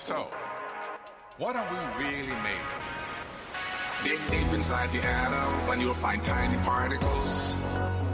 [0.00, 0.26] So,
[1.36, 2.82] what are we really made of?
[4.02, 7.54] Dig deep inside the atom and you'll find tiny particles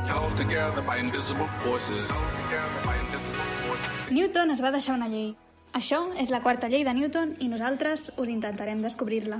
[0.04, 2.08] held together by invisible forces.
[2.08, 4.10] Together by invisible forces.
[4.10, 5.36] Newton es va deixar una llei.
[5.78, 9.38] Això és la quarta llei de Newton i nosaltres us intentarem descobrir-la.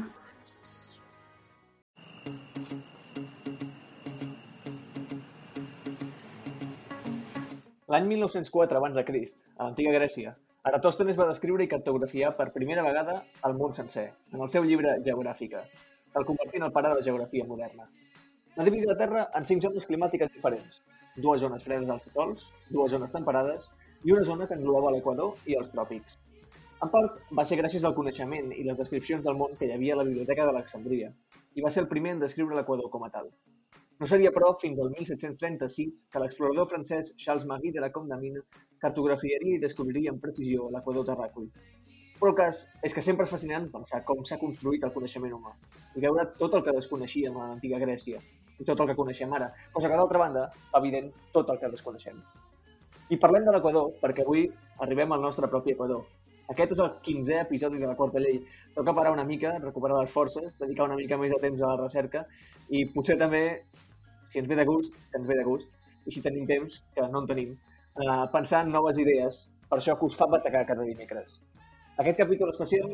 [7.90, 12.82] L'any 1904 abans de Crist, a l'antiga Grècia, Eratòstenes va descriure i cartografiar per primera
[12.82, 15.60] vegada el món sencer, en el seu llibre Geogràfica,
[16.18, 17.86] el convertí en el pare de la geografia moderna.
[18.56, 20.80] Va dividir la Terra en cinc zones climàtiques diferents,
[21.22, 23.68] dues zones fredes als atols, dues zones temperades
[24.02, 26.18] i una zona que englobava l'Equador i els tròpics.
[26.82, 29.94] En part, va ser gràcies al coneixement i les descripcions del món que hi havia
[29.94, 31.12] a la Biblioteca d'Alexandria,
[31.54, 33.30] i va ser el primer en descriure l'Equador com a tal.
[33.96, 38.42] No seria, però, fins al 1736 que l'explorador francès Charles Marie de la Condamine
[38.82, 41.48] cartografiaria i descobriria amb precisió l'Equador terràquid.
[42.18, 45.54] Però el cas és que sempre és fascinant pensar com s'ha construït el coneixement humà
[45.96, 48.20] i veure tot el que desconeixíem a l'antiga Grècia
[48.58, 50.44] i tot el que coneixem ara, cosa que, d'altra banda,
[50.80, 52.20] evident tot el que desconeixem.
[53.12, 54.44] I parlem de l'Equador perquè avui
[54.84, 56.04] arribem al nostre propi Equador.
[56.52, 58.38] Aquest és el 15è episodi de la quarta llei.
[58.74, 61.80] Toca parar una mica, recuperar les forces, dedicar una mica més de temps a la
[61.80, 62.26] recerca
[62.70, 63.42] i potser també,
[64.28, 65.76] si ens ve de gust, que ens ve de gust,
[66.06, 67.52] i si tenim temps, que no en tenim,
[67.96, 71.40] eh, pensar en noves idees per això que us fa batacar cada dimecres.
[71.98, 72.90] Aquest capítol especial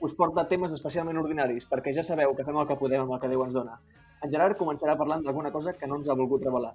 [0.00, 3.20] us porta temes especialment ordinaris, perquè ja sabeu que fem el que podem amb el
[3.20, 3.78] que Déu ens dona.
[4.22, 6.74] En Gerard començarà parlant d'alguna cosa que no ens ha volgut revelar.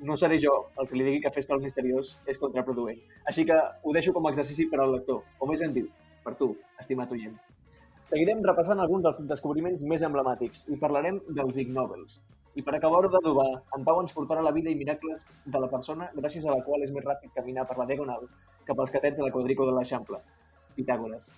[0.00, 3.00] No seré jo el que li digui que Festa el Misteriós és contraproduent.
[3.28, 5.90] Així que ho deixo com a exercici per al lector, o més ben dit,
[6.24, 7.36] per tu, estimat oient.
[8.10, 12.20] Seguirem repassant alguns dels descobriments més emblemàtics i parlarem dels Ig Nobels.
[12.58, 16.08] I per acabar d'adobar, en Pau ens portarà la vida i miracles de la persona
[16.16, 18.26] gràcies a la qual és més ràpid caminar per la diagonal
[18.66, 20.18] que pels catets de la quadrico de l'Eixample,
[20.74, 21.30] Pitàgores.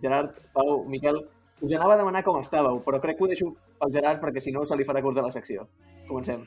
[0.00, 1.24] Gerard, Pau, Miquel,
[1.60, 4.54] us anava a demanar com estàveu, però crec que ho deixo pel Gerard perquè si
[4.54, 5.66] no se li farà curt de la secció.
[6.06, 6.46] Comencem.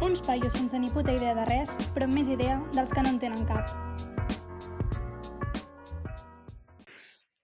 [0.00, 3.12] Uns paios sense ni puta idea de res, però amb més idea dels que no
[3.12, 4.17] en tenen cap.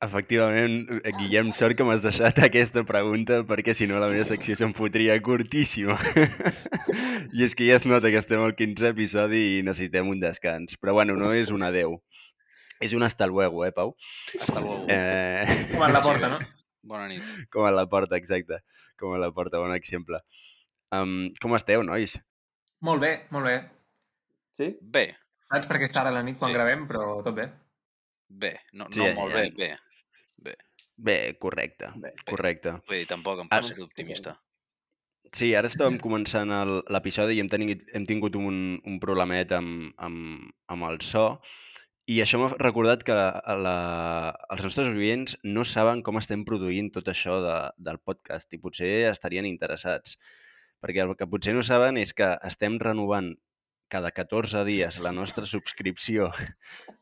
[0.05, 4.57] Efectivament, eh, Guillem, sort que m'has deixat aquesta pregunta perquè si no la meva secció
[4.59, 5.97] se'n fotria curtíssima.
[7.37, 10.77] I és que ja es nota que estem al 15è episodi i necessitem un descans.
[10.83, 11.97] Però bueno, no és un adeu.
[12.85, 13.95] És un hasta luego, eh, Pau?
[14.39, 14.85] Hasta luego.
[14.89, 15.47] Eh...
[15.73, 16.39] Com en la porta, no?
[16.85, 17.25] Bona nit.
[17.55, 18.61] Com a la porta, exacte.
[19.01, 20.21] Com a la porta, bon exemple.
[20.95, 22.13] Um, com esteu, nois?
[22.85, 23.55] Molt bé, molt bé.
[24.55, 24.75] Sí?
[24.83, 25.09] Bé,
[25.51, 26.55] Saps perquè és tard a la nit quan Sí.
[26.57, 27.49] gravem, però tot bé.
[28.29, 28.53] bé.
[28.73, 29.69] No, Sí, no ja- molt ja- bé, bé.
[30.97, 32.13] Bé, correcte, Bé.
[32.29, 32.77] correcte.
[32.87, 34.37] Vull dir, tampoc em poso d'optimista.
[35.35, 39.91] Sí, ara estàvem començant el- l'episodi i hem, tenit, hem tingut un, un problemet amb,
[39.99, 41.41] amb, amb el so
[42.07, 43.77] i això m'ha recordat que a la,
[44.53, 49.09] els nostres oients no saben com estem produint tot això de, del podcast i potser
[49.11, 50.19] estarien interessats.
[50.85, 53.33] Perquè el que potser no saben és que estem renovant
[53.89, 56.29] cada 14 dies la nostra subscripció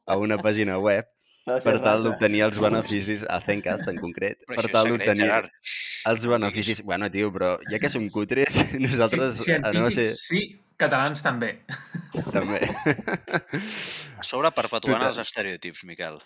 [0.07, 1.11] a una pàgina web
[1.45, 6.83] per tal d'obtenir els beneficis, a Zencast en concret, Però per tal d'obtenir els beneficis...
[6.87, 8.55] Bueno, tio, però ja que som cutres,
[8.87, 9.73] nosaltres Sí, a ser...
[9.75, 10.43] científics sí,
[10.79, 11.53] catalans també.
[12.33, 12.61] També.
[14.19, 15.09] A sobre perpetuant Total.
[15.11, 16.21] els estereotips, Miquel.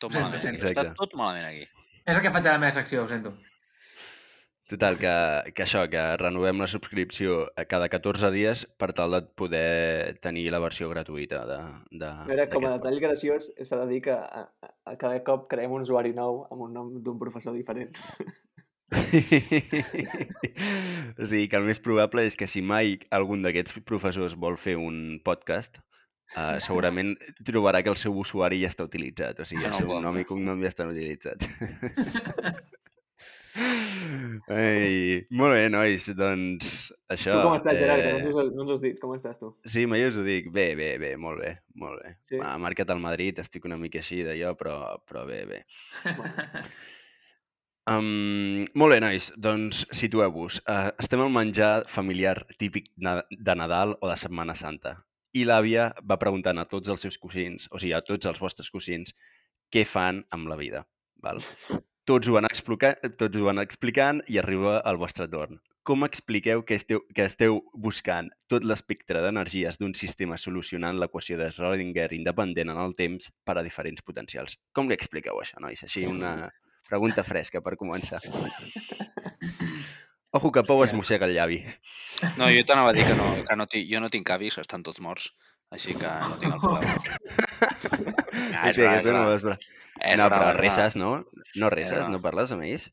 [0.00, 0.40] Tot malament.
[0.40, 0.94] sí, Està exacte.
[1.00, 1.64] tot malament aquí.
[2.06, 3.34] És el que faig a la meva secció, ho sento.
[4.70, 5.12] Total, que,
[5.50, 10.44] que això, que renovem la subscripció a cada 14 dies per tal de poder tenir
[10.54, 11.56] la versió gratuïta de,
[11.90, 15.18] de A veure, com a detall graciós, s'ha de dir que a, a, a cada
[15.26, 17.98] cop creem un usuari nou amb un nom d'un professor diferent.
[21.20, 24.78] o sigui, que el més probable és que si mai algun d'aquests professors vol fer
[24.78, 25.82] un podcast,
[26.36, 27.16] uh, segurament
[27.48, 29.42] trobarà que el seu usuari ja està utilitzat.
[29.42, 31.42] O sigui, el no seu nom i cognom ja estan utilitzats.
[34.50, 37.34] Ei, molt bé, nois, doncs això...
[37.34, 38.04] tu com estàs, Gerard?
[38.04, 39.00] No eh, ens, has, no ens has dit.
[39.02, 39.50] Com estàs tu?
[39.68, 40.48] Sí, mai us ho dic.
[40.54, 42.14] Bé, bé, bé, molt bé, molt bé.
[42.26, 42.38] Sí?
[42.42, 45.64] Ha marcat el Madrid, estic una mica així d'allò, però, però bé, bé.
[47.90, 50.60] Um, molt bé, nois, doncs situeu-vos.
[50.62, 54.94] Uh, estem al menjar familiar típic de Nadal o de Setmana Santa.
[55.34, 58.70] I l'àvia va preguntant a tots els seus cosins, o sigui, a tots els vostres
[58.70, 59.14] cosins,
[59.74, 60.84] què fan amb la vida.
[61.24, 61.42] Val?
[62.10, 65.60] Tots ho, van explicar, tots ho van explicant i arriba el vostre torn.
[65.86, 71.46] Com expliqueu que esteu, que esteu buscant tot l'espectre d'energies d'un sistema solucionant l'equació de
[71.54, 74.58] Schrödinger independent en el temps per a diferents potencials?
[74.74, 75.84] Com li expliqueu això, nois?
[75.86, 76.34] Així una
[76.88, 78.18] pregunta fresca per començar.
[80.34, 81.60] Ojo que Pau es mossega el llavi.
[82.38, 85.02] No, jo t'anava a dir que, no, que no jo no tinc avis, estan tots
[85.02, 85.30] morts.
[85.70, 86.96] Així que no tinc el problema.
[88.58, 89.42] Ah, és Sí, que tu és no vas...
[89.46, 89.58] bra-
[90.00, 91.10] És No, però reses, no?
[91.60, 92.86] No reses, no parles amb ells?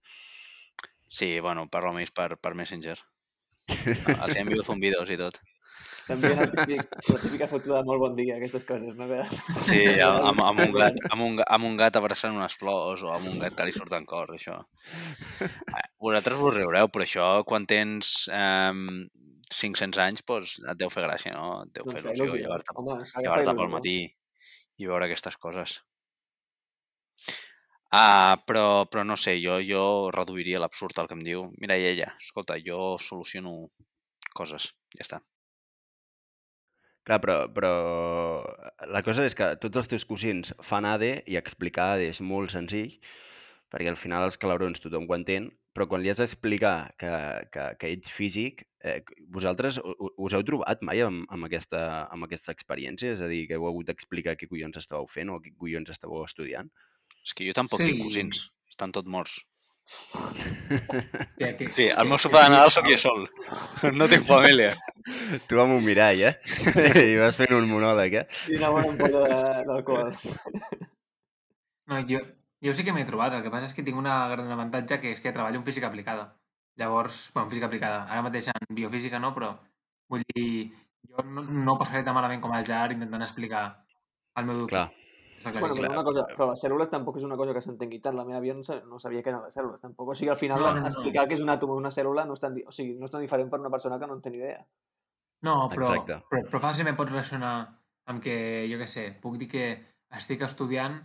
[1.07, 2.97] Sí, bueno, parlo amb ells per, per Messenger.
[3.71, 5.39] Els he enviat zumbidos i tot.
[6.07, 9.07] També típic, la típica foto de molt bon dia, aquestes coses, no?
[9.09, 9.23] Que...
[9.65, 13.11] Sí, amb, amb, amb, un gat, amb, un, amb un gat abraçant unes flors o
[13.11, 14.61] amb un gat que li surten cors, això.
[15.77, 18.85] Eh, Vosaltres us riureu, però això, quan tens um,
[19.53, 21.63] 500 anys, doncs et deu fer gràcia, no?
[21.65, 23.97] Et deu fer Doncs fa il·lusió llevar-te llevar-te pel matí
[24.77, 25.79] i veure aquestes coses.
[27.91, 31.47] Ah, però, però no sé, jo, jo reduiria l'absurd al que em diu.
[31.61, 33.53] Mira, i ella, escolta, jo soluciono
[34.35, 35.21] coses, ja està.
[37.07, 37.71] Clar, però, però
[38.91, 42.51] la cosa és que tots els teus cosins fan AD i explicar AD és molt
[42.51, 42.97] senzill,
[43.71, 45.47] perquè al final els calabrons tothom ho entén,
[45.77, 47.11] però quan li has d'explicar que,
[47.53, 52.51] que, que ets físic, eh, vosaltres us heu trobat mai amb, amb, aquesta, amb aquesta
[52.55, 53.13] experiència?
[53.13, 56.25] És a dir, que heu hagut d'explicar què collons estàveu fent o què collons estàveu
[56.25, 56.71] estudiant?
[57.21, 58.03] És que jo tampoc tinc Sí.
[58.07, 58.41] cosins,
[58.73, 59.37] estan tots morts.
[60.17, 63.27] Hòstia, que, Sí, el meu sopar de Nadal sóc jo sol.
[63.99, 64.73] No tinc família.
[65.47, 66.33] tu amb un mirall, eh?
[67.13, 68.25] I vas fent un monòleg, eh?
[68.51, 70.11] I una bona ampolla de- d'alcohol.
[71.87, 72.19] No, jo,
[72.63, 73.33] jo sí que m'he trobat.
[73.37, 75.87] El que passa és que tinc una gran avantatge que és que treballo en física
[75.87, 76.35] aplicada.
[76.77, 78.03] Llavors, bueno, en física aplicada.
[78.09, 79.55] Ara mateix en biofísica no, però
[80.09, 80.71] vull dir,
[81.09, 83.63] jo no, no passaré tan malament com el Jar intentant explicar
[84.35, 84.87] al meu doctor.
[84.87, 85.03] Clar.
[85.37, 85.83] Està Bueno, claríssim.
[85.83, 88.15] però una cosa, però les cèl·lules tampoc és una cosa que s'entengui tant.
[88.17, 90.09] La meva àvia no, sa- no sabia què eren les cèl·lules, tampoc.
[90.09, 90.87] O sigui, al final, No, no, no.
[90.87, 93.11] explicar què és un àtom o una cèl·lula no és, tan, o sigui, no és
[93.13, 94.65] tan diferent per una persona que no en té ni idea.
[95.45, 96.17] No, però, Exacte.
[96.31, 97.51] però, però fàcilment pots relacionar
[98.09, 99.65] amb que, jo què sé, puc dir que
[100.17, 100.97] estic estudiant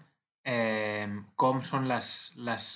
[0.44, 2.66] eh, com són les, les,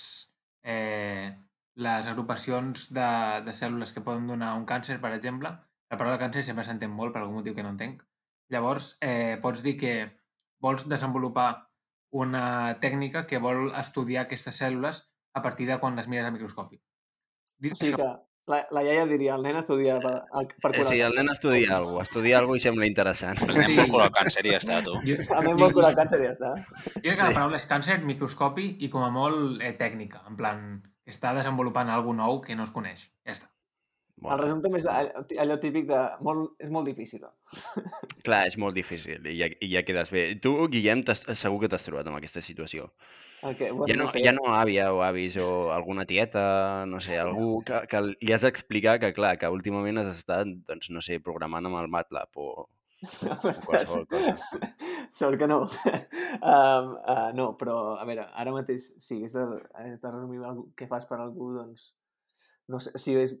[0.63, 1.31] eh,
[1.75, 3.09] les agrupacions de,
[3.45, 5.53] de cèl·lules que poden donar un càncer, per exemple.
[5.87, 8.03] La paraula càncer sempre s'entén molt per algun motiu que no entenc.
[8.53, 9.93] Llavors, eh, pots dir que
[10.63, 11.49] vols desenvolupar
[12.15, 15.03] una tècnica que vol estudiar aquestes cèl·lules
[15.35, 16.79] a partir de quan les mires al microscopi.
[17.59, 20.71] Dit O sigui això, que la, la iaia diria, el nen estudia per, el- per
[20.71, 23.41] Eh, curar sí, el nen estudia alguna cosa, estudia alguna cosa i sembla interessant.
[23.47, 24.95] El nen vol curar el càncer i ja està, tu.
[25.07, 26.53] jo, El nen vol curar càncer i ja està.
[26.95, 30.39] Jo crec que la paraula és càncer, microscopi i com a molt eh, tècnica, en
[30.39, 30.63] plan,
[31.03, 33.09] que està desenvolupant alguna nou que no es coneix.
[33.27, 33.51] Ja està.
[34.17, 35.97] El resum també és allò, allò típic de...
[36.25, 37.21] Molt, és molt difícil.
[38.25, 40.23] Clar, és molt difícil i ja, i ja quedes bé.
[40.41, 41.03] Tu, Guillem,
[41.37, 42.87] segur que t'has trobat amb aquesta situació.
[43.45, 46.99] El que, bueno, Ja no, sé, ja no àvia o avis o alguna tieta, no
[46.99, 51.03] sé, algú que, que li has d'explicar que, clar, que últimament has estat, doncs, no
[51.05, 52.65] sé, programant amb el MATLAB o,
[53.45, 53.93] Ostres,
[55.13, 55.59] sort que no.
[56.41, 59.45] um, uh, no, però, a veure, ara mateix, si hagués de,
[59.77, 61.91] hagués de resumir algú, què fas per algú, doncs,
[62.73, 63.35] no sé, si és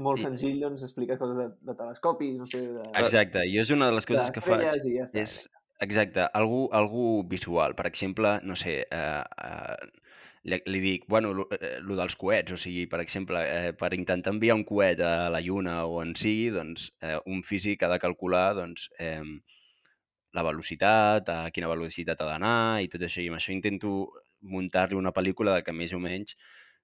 [0.00, 3.92] molt senzill, doncs expliques coses de, de telescopis, no sé, de, Exacte, jo és una
[3.92, 4.66] de les coses que faig.
[4.90, 5.22] i ja està.
[5.22, 5.38] És,
[5.80, 7.74] exacte, algú, algú visual.
[7.78, 9.76] Per exemple, no sé, eh, eh,
[10.44, 14.34] li, li dic, bueno, lo, eh, dels coets, o sigui, per exemple, eh, per intentar
[14.34, 18.00] enviar un coet a la Lluna o en sigui, doncs, eh, un físic ha de
[18.02, 19.22] calcular, doncs, eh,
[20.32, 23.22] la velocitat, a quina velocitat ha d'anar i tot això.
[23.22, 23.94] I amb això intento
[24.40, 26.36] muntar-li una pel·lícula de que més o menys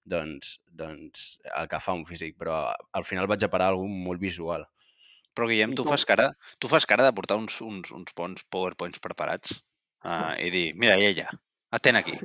[0.07, 1.27] doncs, doncs
[1.59, 2.59] el que fa un físic, però
[2.93, 4.67] al final vaig a parar a algú molt visual.
[5.37, 9.03] Però, Guillem, tu fas cara, tu fas cara de portar uns, uns, uns bons PowerPoints
[9.05, 9.59] preparats
[10.07, 11.29] uh, i dir, mira, ella,
[11.77, 12.17] atent aquí.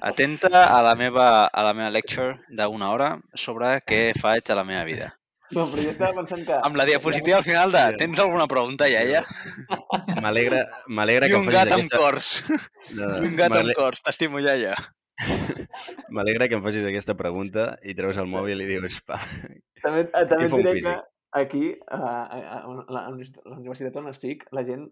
[0.00, 4.66] Atenta a la meva, a la meva lecture d'una hora sobre què faig a la
[4.66, 5.12] meva vida.
[5.54, 6.56] No, però jo estava pensant que...
[6.66, 9.22] Amb la diapositiva al final de, tens alguna pregunta, iaia?
[10.24, 12.00] M'alegra m'alegra I que un em facis gat amb aquesta...
[12.02, 12.30] cors.
[12.98, 14.02] No, I un gat amb cors.
[14.02, 14.74] T'estimo, iaia.
[16.10, 19.20] M'alegra que em facis aquesta pregunta i treus el mòbil i dius, pa,
[19.84, 20.94] També, eh, també et diré que?
[21.34, 24.88] Aquí, a, a, a, la, a la universitat on estic, la gent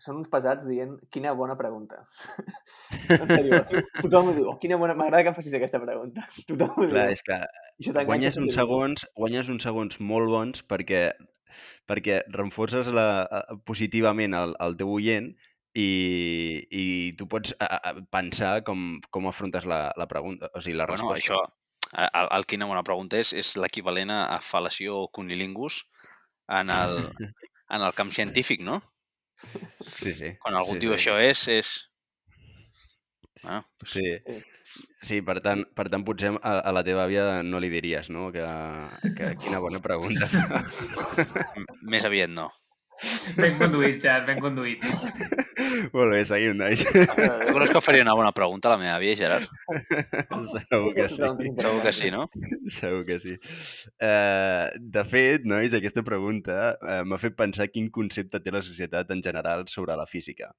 [0.00, 2.02] són uns pesats dient quina bona pregunta.
[3.16, 3.62] en sèrio,
[4.04, 4.96] tothom ho diu, oh, quina bona...
[4.98, 6.26] M'agrada que em facis aquesta pregunta.
[6.50, 7.16] Tothom ho clar, diu.
[7.16, 11.08] és que guanyes uns segons, guanyes uns segons molt bons perquè
[11.86, 13.28] perquè reforces la,
[13.68, 15.28] positivament el, el teu oient
[15.78, 15.90] i,
[16.66, 16.86] i
[17.18, 21.12] tu pots a, a, pensar com, com afrontes la, la pregunta, o sigui, la Bueno,
[21.12, 21.36] resposta.
[21.36, 21.40] això,
[21.94, 25.82] el, el quina bona pregunta és, és l'equivalent a, a fal·lació cunilingus
[26.58, 26.98] en el,
[27.74, 28.80] en el camp científic, no?
[29.84, 30.32] Sí, sí.
[30.42, 30.98] Quan algú sí, diu sí.
[31.00, 31.46] això és...
[31.60, 31.74] és...
[33.42, 34.42] Bueno, pues, Sí.
[35.06, 35.20] Sí.
[35.22, 38.32] Per tant, per tant potser a, a la teva àvia no li diries, no?
[38.34, 38.46] Que,
[39.14, 40.26] que quina bona pregunta.
[41.94, 42.48] més aviat no.
[43.36, 44.82] Ben conduït, Jar, ben conduït.
[45.92, 46.82] Molt bé, seguim, nois.
[46.86, 49.46] Tu creus que faria una bona pregunta a la meva àvia, Gerard?
[50.70, 51.20] Segur que sí.
[51.20, 52.24] Segur que sí, no?
[52.78, 53.36] Segur que sí.
[53.96, 59.12] Uh, de fet, nois, aquesta pregunta uh, m'ha fet pensar quin concepte té la societat
[59.14, 60.52] en general sobre la física.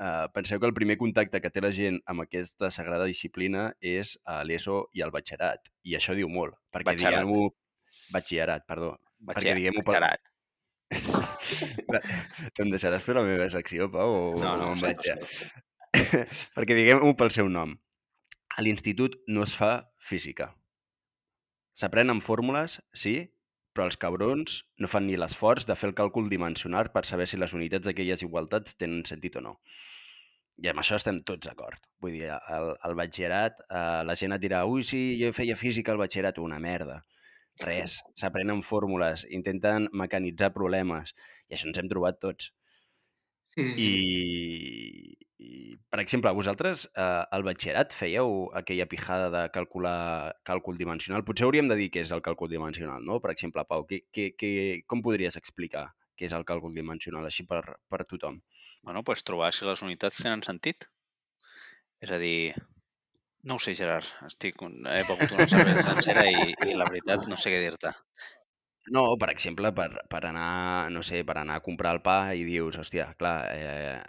[0.00, 4.16] Uh, penseu que el primer contacte que té la gent amb aquesta sagrada disciplina és
[4.24, 5.68] a l'ESO i al batxillerat.
[5.84, 7.26] I això diu molt, perquè Batxillerat.
[7.26, 7.52] diguem-ho...
[8.14, 8.94] Batxillerat, perdó.
[9.28, 10.00] Perquè diguem-ho per...
[10.92, 14.16] Em deixaràs fer la meva secció, Pau?
[14.16, 15.16] O, No, no, o em sí, vaig ja?
[16.56, 17.74] perquè diguem-ho pel seu nom.
[18.56, 19.72] A l'institut no es fa
[20.08, 20.50] física.
[21.80, 23.14] S'aprenen fórmules, sí,
[23.72, 27.40] però els cabrons no fan ni l'esforç de fer el càlcul dimensionar per saber si
[27.40, 29.54] les unitats d'aquelles igualtats tenen sentit o no.
[30.62, 31.80] I amb això estem tots d'acord.
[32.04, 35.94] Vull dir, al, al batxillerat eh, la gent et dirà ui, sí, jo feia física
[35.94, 37.00] al batxillerat, una merda.
[37.60, 41.12] Res, s'aprenen fórmules, intenten mecanitzar problemes,
[41.50, 42.48] i això ens hem trobat tots.
[43.52, 43.86] Sí, sí.
[43.86, 51.26] I, i per exemple, vosaltres eh, al batxillerat fèieu aquella pijada de calcular càlcul dimensional?
[51.28, 53.20] Potser hauríem de dir què és el càlcul dimensional, no?
[53.20, 54.52] Per exemple, Pau, què, què, què,
[54.88, 55.90] com podries explicar
[56.22, 58.38] què és el càlcul dimensional així per, per tothom?
[58.86, 60.86] Bueno, doncs trobar si les unitats tenen sentit.
[62.02, 62.54] És a dir,
[63.42, 64.06] no ho sé, Gerard.
[64.26, 67.92] Estic, he begut una cervesa i, i la veritat no sé què dir-te.
[68.94, 72.42] No, per exemple, per, per anar, no sé, per anar a comprar el pa i
[72.46, 74.00] dius, hòstia, clar, eh,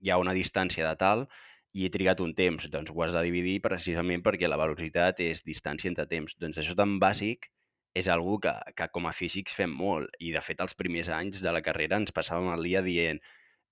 [0.00, 1.24] hi ha una distància de tal
[1.72, 5.44] i he trigat un temps, doncs ho has de dividir precisament perquè la velocitat és
[5.46, 6.36] distància entre temps.
[6.40, 7.48] Doncs això tan bàsic
[7.96, 11.40] és algú que, que com a físics fem molt i de fet els primers anys
[11.42, 13.20] de la carrera ens passàvem el dia dient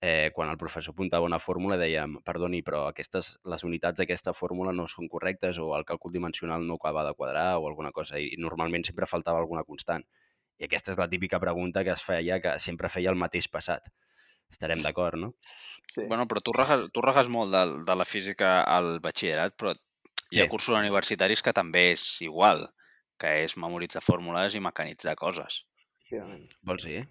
[0.00, 4.73] eh, quan el professor apuntava una fórmula dèiem, perdoni, però aquestes, les unitats d'aquesta fórmula
[4.73, 8.37] no són correctes o el càlcul dimensional no acaba de quadrar o alguna cosa i
[8.38, 10.05] normalment sempre faltava alguna constant.
[10.59, 13.90] I aquesta és la típica pregunta que es feia, que sempre feia el mateix passat.
[14.50, 15.35] Estarem d'acord, no?
[15.93, 16.07] Sí.
[16.09, 19.75] Bueno, però tu regues, tu regues molt de, de la física al batxillerat, però
[20.31, 20.49] hi ha Sí.
[20.49, 22.69] cursos universitaris que també és igual,
[23.19, 25.64] que és memoritzar fórmules i mecanitzar coses.
[26.07, 26.49] Efectivament.
[26.64, 27.02] Vols dir?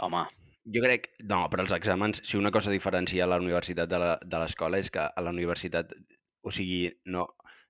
[0.00, 0.24] Home,
[0.64, 1.08] Jo crec...
[1.24, 4.90] No, però els exàmens, si una cosa diferencia la universitat de la- de l'escola és
[4.92, 5.92] que a la universitat,
[6.44, 7.26] o sigui, no,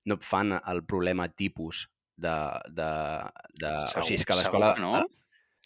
[0.07, 2.35] no et fan el problema tipus de...
[2.75, 2.91] de,
[3.63, 4.75] de o sigui, és que a segur l'escola...
[4.75, 5.05] que no?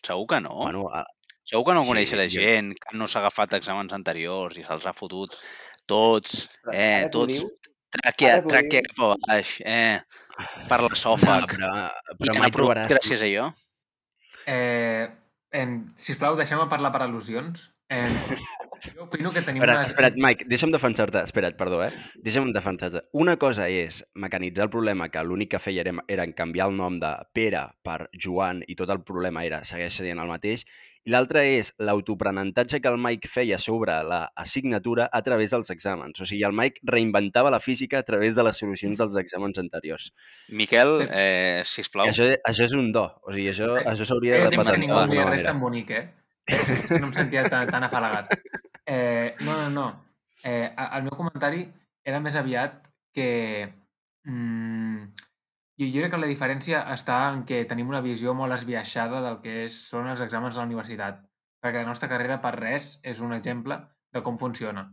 [0.04, 0.56] Segur que no?
[0.66, 1.04] Bueno, a,
[1.44, 4.86] Segur que no Sí, coneixerà jo- gent que no s'ha agafat exàmens anteriors i se'ls
[4.88, 5.34] ha fotut
[5.84, 7.42] tots, eh, tots,
[7.92, 9.98] tràquea diu- cap a baix, eh,
[10.70, 11.44] per no, l'esòfag.
[11.52, 12.88] però, I però t'han mai trobaràs...
[12.94, 13.50] gràcies a allò?
[14.46, 15.04] Eh,
[15.54, 17.68] em, sisplau, deixeu-me parlar per al·lusions.
[17.94, 18.08] Eh,
[18.94, 19.92] jo opino que tenim Espera't, unes...
[19.92, 21.22] espera't, Mike, deixa'm defensar-te.
[21.28, 21.90] Espera't, perdó, eh?
[22.24, 23.04] Deixa'm defensar-te.
[23.12, 26.98] Una cosa és mecanitzar el problema, que l'únic que feia era, era canviar el nom
[27.02, 30.66] de Pere per Joan i tot el problema era segueix sent el mateix.
[31.04, 36.20] I l'altra és l'autoprenentatge que el Mike feia sobre la assignatura a través dels exàmens.
[36.20, 40.10] O sigui, el Mike reinventava la física a través de les solucions dels exàmens anteriors.
[40.48, 42.08] Miquel, eh, sisplau.
[42.08, 43.04] I això, això és un do.
[43.20, 45.92] O sigui, això, això s'hauria de que patentar ningú em deia d'alguna res tan bonic,
[45.92, 46.04] eh?
[46.48, 48.32] És, que no em sentia tan, tan afalagat.
[48.86, 49.86] Eh, no, no, no.
[50.44, 51.66] Eh, el meu comentari
[52.04, 52.80] era més aviat
[53.16, 53.68] que...
[54.24, 55.08] Mm,
[55.80, 59.40] jo, jo crec que la diferència està en que tenim una visió molt esbiaixada del
[59.44, 61.22] que és, són els exàmens a la universitat.
[61.64, 63.78] Perquè la nostra carrera, per res, és un exemple
[64.12, 64.84] de com funciona.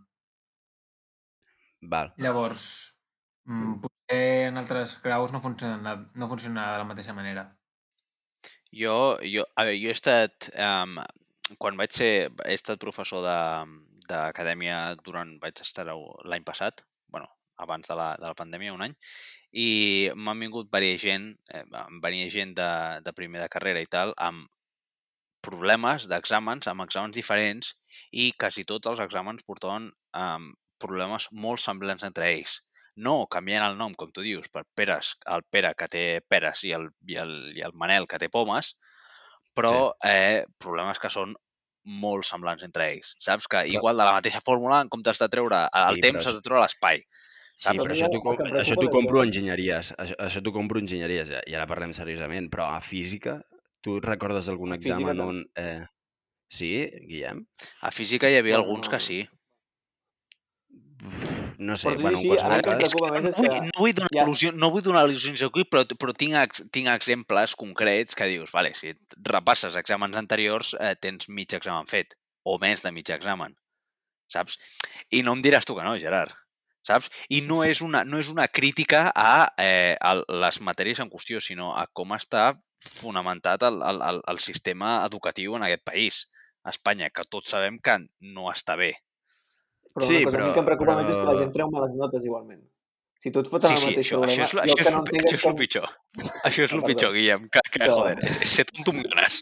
[1.81, 2.13] Val.
[2.17, 2.63] Llavors,
[3.45, 7.47] mm, potser en altres graus no funciona, no funciona de la mateixa manera.
[8.71, 10.95] Jo, jo, a veure, jo he estat, um,
[11.59, 17.87] quan vaig ser, he estat professor de- d'acadèmia durant, vaig estar l'any passat, bueno, abans
[17.87, 18.95] de la, de la pandèmia, un any,
[19.51, 21.63] i m'han vingut varia gent, eh,
[22.03, 22.69] venia gent de,
[23.03, 24.47] de primer de carrera i tal, amb
[25.41, 27.73] problemes d'exàmens, amb exàmens diferents,
[28.13, 32.59] i quasi tots els exàmens portaven um, problemes molt semblants entre ells.
[33.01, 36.73] No canviant el nom, com tu dius, per Peres, el Pere que té peres i
[36.77, 38.75] el, i el, i el Manel que té pomes,
[39.57, 41.33] però eh, problemes que són
[41.83, 43.15] molt semblants entre ells.
[43.19, 43.47] Saps?
[43.49, 46.37] Que igual de la mateixa fórmula, en comptes de treure el Sí, temps, però- has
[46.37, 47.01] de treure l'espai.
[47.61, 47.77] Sí, Saps?
[47.77, 49.91] però Però això t'ho com, que això compro enginyeries.
[50.01, 52.49] Això, això t'ho compro a enginyeries, ja, i ara parlem seriosament.
[52.49, 53.35] Però a física,
[53.85, 55.43] tu recordes algun A física examen tam- on...
[55.55, 55.83] Eh...
[56.51, 56.71] Sí,
[57.07, 57.45] Guillem?
[57.85, 59.19] A física hi havia Bueno, alguns que no- sí.
[61.05, 61.29] Uf,
[61.61, 62.93] No sé, bueno, en així, ara qualsevol que cas...
[62.97, 65.85] Que no, vull, que no, vull donar ja- al·lusió, no vull donar al·lusions aquí, però,
[66.01, 68.95] però tinc, ex, tinc exemples concrets que dius, vale, si
[69.29, 73.53] repasses exàmens anteriors, eh, tens mig examen fet, o més de mig examen,
[74.33, 74.57] saps?
[75.13, 76.33] I no em diràs tu que no, Gerard,
[76.87, 77.09] saps?
[77.29, 81.41] I no és una, no és una crítica a, eh, a les matèries en qüestió,
[81.41, 86.21] sinó a com està fonamentat el, el, el, el sistema educatiu en aquest país,
[86.63, 88.93] a Espanya, que tots sabem que no està bé.
[89.93, 91.39] Però Sí, una cosa a mi però- que em preocupa però- més és que la
[91.41, 92.61] gent treu males notes igualment.
[93.21, 95.01] Si tu et foten Sí, el sí, mateix això, problema, això és, això és, no
[95.03, 95.55] això és és el com...
[95.59, 95.89] pitjor.
[96.49, 97.95] Això és Ah, el pitjor, Guillem, que, que No.
[97.99, 99.41] joder, és, és ser tonto amb ganes.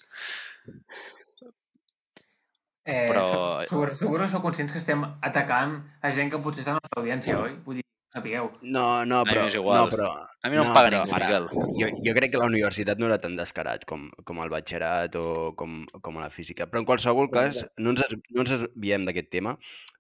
[2.89, 3.62] Eh, Però-.
[3.69, 7.01] Suposo, suposo que sou conscients que estem atacant a gent que potser és la nostra
[7.03, 7.53] audiència, oi?
[7.65, 8.50] Vull dir, sapigueu.
[8.65, 9.43] No, no, A mi però...
[9.46, 9.84] m'és igual.
[9.84, 10.10] No, però,
[10.41, 11.46] A mi no, em paga ningú, Miquel.
[11.77, 15.53] Jo, jo crec que la universitat no era tan descarat com, com el batxillerat o
[15.60, 16.65] com, com a la física.
[16.72, 18.03] Però en qualsevol cas, no ens,
[18.34, 19.55] no ens desviem d'aquest tema.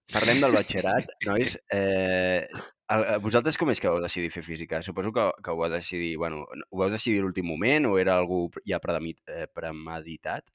[0.09, 1.59] Parlem del batxillerat, nois.
[1.69, 2.47] Eh,
[2.89, 4.81] el- vosaltres com és que vau decidir fer física?
[4.81, 8.17] Suposo que, que ho vau decidir, bueno, ho vau decidir a l'últim moment o era
[8.17, 10.49] algú ja eh, premeditat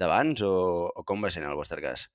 [0.00, 0.52] d'abans o,
[0.92, 2.06] o com va ser en el vostre cas?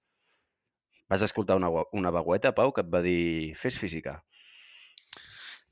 [1.12, 4.22] Vas escoltar una, una vagueta, Pau, que et va dir fes física?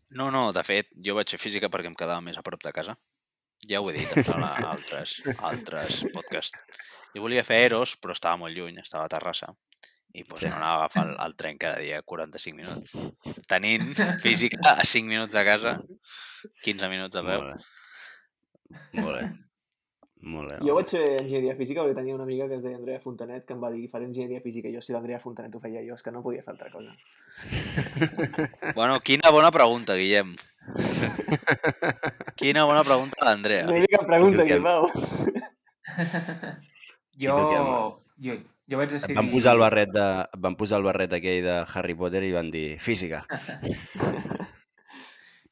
[0.10, 2.74] No, no, de fet, jo vaig fer física perquè em quedava més a prop de
[2.76, 2.98] casa.
[3.70, 5.20] Ja ho he dit en altres,
[5.52, 6.60] altres podcasts.
[7.14, 9.52] Jo volia fer Eros, però estava molt lluny, estava a Terrassa.
[10.16, 12.96] I doncs, no anava a agafar el, el tren cada dia 45 minuts.
[13.52, 13.92] Tenint
[14.24, 15.76] física a 5 minuts de casa,
[16.66, 17.46] 15 minuts a peu.
[17.46, 19.04] Molt bé.
[19.04, 19.28] Molt bé.
[20.20, 20.58] Molt bé.
[20.68, 23.56] Jo vaig fer enginyeria física perquè tenia una amiga que es deia Andrea Fontanet que
[23.56, 26.04] em va dir faré enginyeria física i jo si l'Andrea Fontanet ho feia jo és
[26.04, 26.92] que no podia fer altra cosa.
[28.76, 30.36] Bueno, quina bona pregunta, Guillem.
[32.36, 33.66] Quina bona pregunta d'Andrea.
[33.70, 34.44] No hi havia cap pregunta.
[34.68, 34.90] Pau.
[37.20, 37.40] Jo,
[38.20, 38.36] jo,
[38.70, 39.18] jo vaig Et decidir...
[39.18, 42.36] van posar el barret de, et van posar el barret aquell de Harry Potter i
[42.36, 43.26] van dir física.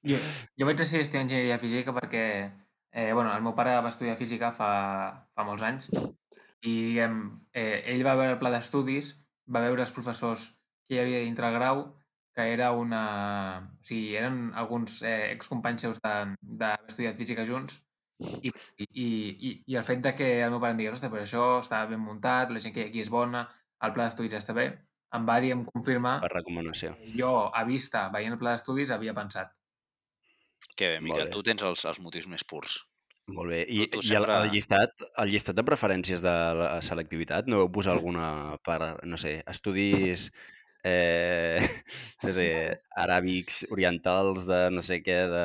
[0.07, 0.15] Jo,
[0.55, 2.21] jo vaig decidir estudiar enginyeria física perquè
[2.97, 4.71] eh, bueno, el meu pare va estudiar física fa,
[5.37, 5.87] fa molts anys
[6.65, 7.17] i diguem,
[7.53, 9.11] eh, ell va veure el pla d'estudis,
[9.53, 10.47] va veure els professors
[10.89, 11.83] que hi havia dintre el grau,
[12.37, 13.01] que era una...
[13.77, 17.77] O sigui, eren alguns eh, excompanys seus de- d'haver estudiat física junts
[18.41, 18.49] i,
[18.81, 21.45] i, i, i el fet de que el meu pare em digués, ostres, però això
[21.61, 23.45] està ben muntat, la gent que hi ha aquí és bona,
[23.85, 24.67] el pla d'estudis està bé,
[25.13, 26.95] em va dir, em confirmar, Per recomanació.
[27.15, 29.53] jo, a vista, veient el pla d'estudis, havia pensat
[30.77, 32.77] Que bé, Miquel, tu tens els, els motius més purs.
[33.33, 33.63] Molt bé.
[33.67, 37.49] I, Tu- tu i el, el, sempre- llistat, el llistat de preferències de la selectivitat,
[37.51, 38.27] no vau posar alguna
[38.63, 40.29] per, no sé, estudis
[40.87, 41.59] eh,
[42.23, 42.47] no sé,
[43.03, 45.43] aràbics, orientals, de no sé què, de...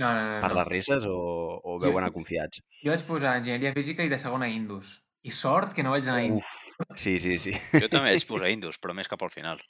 [0.00, 0.40] No, no, no.
[0.42, 0.58] per no.
[0.58, 1.18] les risses o,
[1.62, 2.64] o veu anar confiats?
[2.82, 4.96] Jo vaig posar enginyeria física i de segona Indus.
[5.24, 6.52] I sort que no vaig anar a Indus.
[6.98, 7.54] Sí, sí, sí.
[7.78, 9.62] Jo també vaig posar Indus, però més cap al final.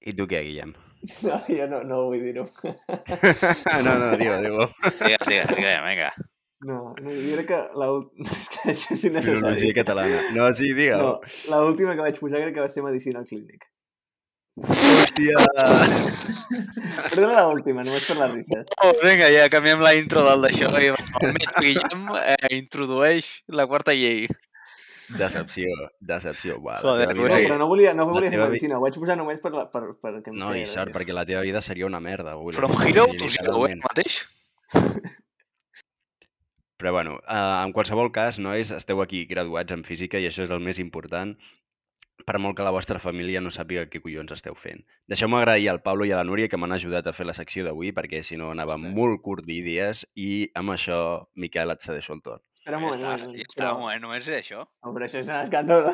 [0.00, 0.76] I tu què, Guillem?
[1.24, 2.44] No, jo no, no vull dir-ho.
[3.86, 4.66] no, no, digue, digue.
[5.00, 6.10] Digues, digues, digues, vinga.
[6.68, 7.86] No, no, jo crec que la...
[8.26, 9.38] és que això és innecessari.
[9.40, 10.22] Filologia catalana.
[10.36, 10.98] No, sí, digue.
[11.00, 13.64] No, l'última que vaig posar crec que va ser medicina al clínic.
[14.60, 15.40] Hòstia!
[17.14, 18.72] Però era l'última, només per les risses.
[18.84, 23.64] Oh, vinga, ja canviem la intro del d'això i el metge Guillem eh, introdueix la
[23.70, 24.28] quarta llei.
[25.18, 25.68] Decepció,
[25.98, 26.58] decepció.
[26.64, 29.40] La Joder, No, però no volia, no volia La fer medicina, ho vaig posar només
[29.42, 32.00] per, la, per, per que No, i feia sort, perquè la teva vida seria una
[32.00, 32.36] merda.
[32.38, 34.20] Vull From sí, Hero to Zero, eh, mateix?
[36.80, 40.54] Però bueno, eh, en qualsevol cas, nois, esteu aquí graduats en física i això és
[40.54, 41.34] el més important
[42.26, 44.82] per molt que la vostra família no sàpiga què collons esteu fent.
[45.10, 47.64] Deixeu-me agrair al Pablo i a la Núria que m'han ajudat a fer la secció
[47.66, 48.94] d'avui perquè si no anava Ostres.
[48.96, 51.00] molt curt d'idees i amb això,
[51.34, 52.42] Miquel, et cedeixo el torn.
[52.76, 53.36] Ja moment, està, un moment.
[53.36, 54.64] ja està, un moment, només és això.
[54.84, 55.88] Oh, però això és un escàndol.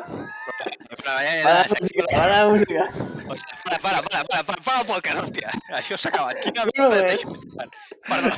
[0.97, 2.83] Però, ja, ja, Para música, para música.
[3.27, 5.51] Para, para, para, para, para, para el podcast, hòstia.
[5.79, 6.39] Això s'ha acabat.
[6.45, 7.29] Quina merda és això?
[8.07, 8.31] Perdó,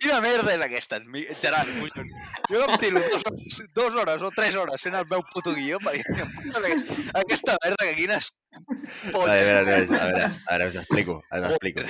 [0.00, 1.00] quina merda és aquesta?
[1.42, 2.14] Gerard, collons.
[2.50, 5.80] Jo em tiro dues hores, dues hores o tres hores fent el meu puto guió
[5.82, 6.26] perquè
[7.22, 11.50] aquesta, merda que quines A veure, a veure, a veure, a veure, us explico, us
[11.50, 11.84] explico.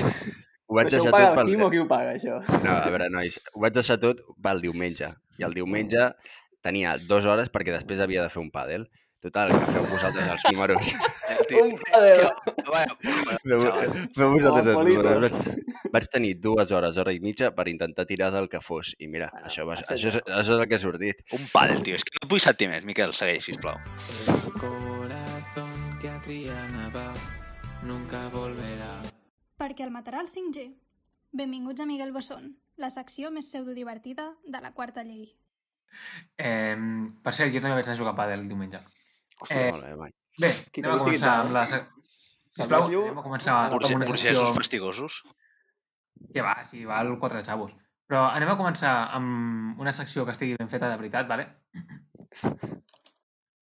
[0.73, 1.51] Ho vaig això ho deixar paga tot el pel...
[1.53, 2.39] Quim o qui ho paga, això?
[2.65, 5.13] No, a veure, nois, ho vaig deixar tot pel diumenge.
[5.37, 6.09] I el diumenge
[6.65, 8.89] tenia dues hores perquè després havia de fer un pàdel.
[9.23, 10.89] Total, que feu vosaltres els números.
[11.31, 11.77] El Un.
[12.73, 12.89] Vaya,
[13.45, 15.37] Feu, vosaltres els números.
[15.37, 18.97] Vaig, vaig tenir dues hores, hora i mitja per intentar tirar del que fos.
[18.99, 21.23] I mira, Bueno, això, va, això, és, això és el que ha sortit.
[21.39, 22.01] Un pàdel, tio.
[22.01, 22.83] És que no et vull sentir més.
[22.89, 23.79] Miquel, segueix, sisplau.
[24.35, 27.11] El corazón que a Triana va
[27.87, 28.97] nunca volverá.
[29.63, 30.65] Perquè el matarà el 5G.
[31.39, 32.49] Benvinguts a Miguel Bosson,
[32.83, 35.29] la secció més pseudodivertida de la quarta llei.
[36.35, 36.75] Eh,
[37.23, 38.81] per cert, jo també vaig anar a jugar a pàdel el diumenge.
[39.39, 40.11] Hòstia, Eh, Molt bé, vai.
[40.43, 41.65] Bé, Qui anem a començar amb la...
[41.71, 44.53] Sisplau, anem a començar amb una Burgesos secció...
[44.59, 45.23] fastigosos.
[46.35, 47.73] Que va, sí, val quatre xavos.
[48.11, 51.47] Però anem a començar amb una secció que estigui ben feta de veritat, vale?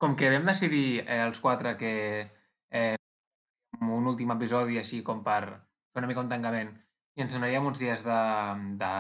[0.00, 1.94] Com que vam decidir eh, els quatre que
[2.70, 2.96] eh,
[3.80, 6.72] un últim episodi així com per fer una mica un tancament
[7.18, 8.18] i ens anaríem uns dies de,
[8.81, 8.90] de,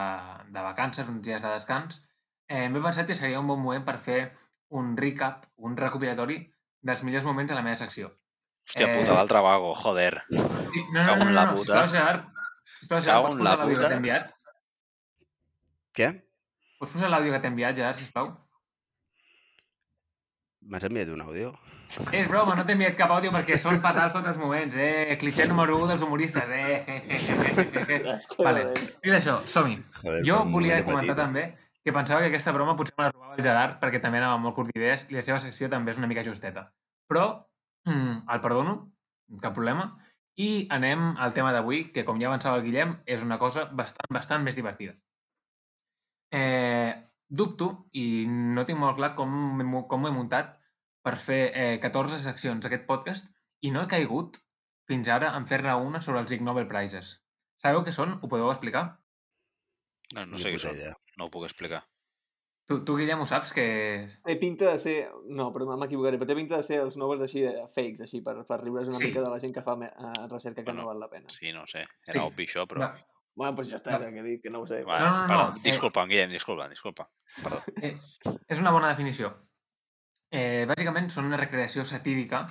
[0.52, 2.00] de vacances, uns dies de descans,
[2.48, 4.32] eh, m'he pensat que seria un bon moment per fer
[4.70, 6.40] un recap, un recopilatori
[6.82, 8.10] dels millors moments de la meva secció.
[8.66, 10.22] Hòstia Eh, puta, l'altre vago, joder.
[10.30, 11.86] Sí, no, no, no, no, la no, puta.
[11.86, 12.26] sisplau, Gerard,
[12.78, 13.88] sisplau, Gerard, Cago pots en posar la l'àudio que puta.
[13.88, 14.34] t'he enviat?
[15.98, 16.10] Què?
[16.78, 18.30] Pots posar l'àudio que t'he enviat, Gerard, sisplau?
[20.70, 21.50] M'has enviat un àudio?
[21.90, 25.16] És broma, no t'he enviat cap àudio perquè són fatals tots els moments, eh?
[25.18, 27.00] Clitxer número 1 dels humoristes, eh?
[28.38, 28.62] vale,
[29.02, 29.74] dit això, som-hi.
[30.26, 31.48] Jo volia comentar també
[31.82, 34.54] que pensava que aquesta broma potser me la robava el Gerard perquè també anava molt
[34.54, 36.68] curt d'idees i la seva secció també és una mica justeta.
[37.10, 37.26] Però
[37.88, 38.76] mm, el perdono,
[39.42, 39.88] cap problema,
[40.38, 44.14] i anem al tema d'avui, que com ja avançava el Guillem, és una cosa bastant,
[44.14, 44.94] bastant més divertida.
[46.30, 46.94] Eh,
[47.26, 49.34] dubto, i no tinc molt clar com,
[49.90, 50.59] com ho he muntat
[51.02, 53.30] per fer eh, 14 seccions d'aquest podcast
[53.62, 54.38] i no he caigut
[54.90, 57.14] fins ara en fer-ne una sobre els Ig Nobel Prizes.
[57.60, 58.18] Sabeu què són?
[58.22, 58.84] Ho podeu explicar?
[60.14, 60.78] No, no sé què són.
[61.18, 61.84] No ho puc explicar.
[62.70, 63.50] Tu, tu Guillem, ho saps?
[63.54, 63.64] Que...
[64.26, 64.94] Té pinta de ser...
[65.26, 68.36] No, però m'equivocaré, però té pinta de ser els Nobels així, eh, fakes, així, per,
[68.46, 69.08] per riure's una Sí.
[69.08, 71.26] mica de la gent que fa me- eh, recerca que Bueno, no val la pena.
[71.34, 71.82] Sí, no ho sé.
[72.04, 72.12] Sí.
[72.14, 72.84] Era obvi això, però...
[72.86, 72.92] Va,
[73.40, 74.82] Bueno, doncs ja està, ja que he dit que no ho sé.
[74.84, 75.44] Va, No, no, no, perdó.
[75.56, 75.60] eh.
[75.64, 77.08] Disculpa, Guillem, disculpa, disculpa.
[77.42, 77.60] Perdó.
[77.80, 77.92] Eh,
[78.50, 79.30] és una bona definició.
[80.30, 82.44] Eh, bàsicament són una recreació satírica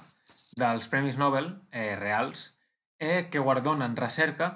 [0.60, 2.50] dels Premis Nobel eh, reals
[3.00, 4.50] eh, que guardonen recerca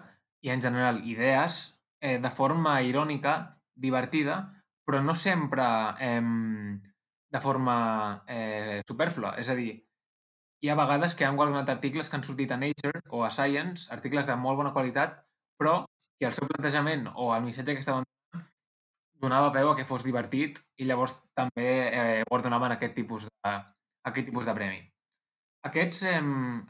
[0.44, 1.62] i, en general, idees
[2.02, 3.38] eh, de forma irònica,
[3.80, 4.42] divertida,
[4.84, 5.64] però no sempre
[6.04, 7.78] eh, de forma
[8.28, 9.38] eh, superflua.
[9.40, 9.72] És a dir,
[10.60, 13.88] hi ha vegades que han guardonat articles que han sortit a Nature o a Science,
[13.96, 15.22] articles de molt bona qualitat,
[15.56, 15.86] però
[16.20, 18.04] que el seu plantejament o el missatge que estaven
[19.24, 23.54] donava peu a que fos divertit i llavors també eh, guardonaven aquest tipus de,
[24.10, 24.82] aquest tipus de premi.
[25.70, 26.20] Aquests, eh,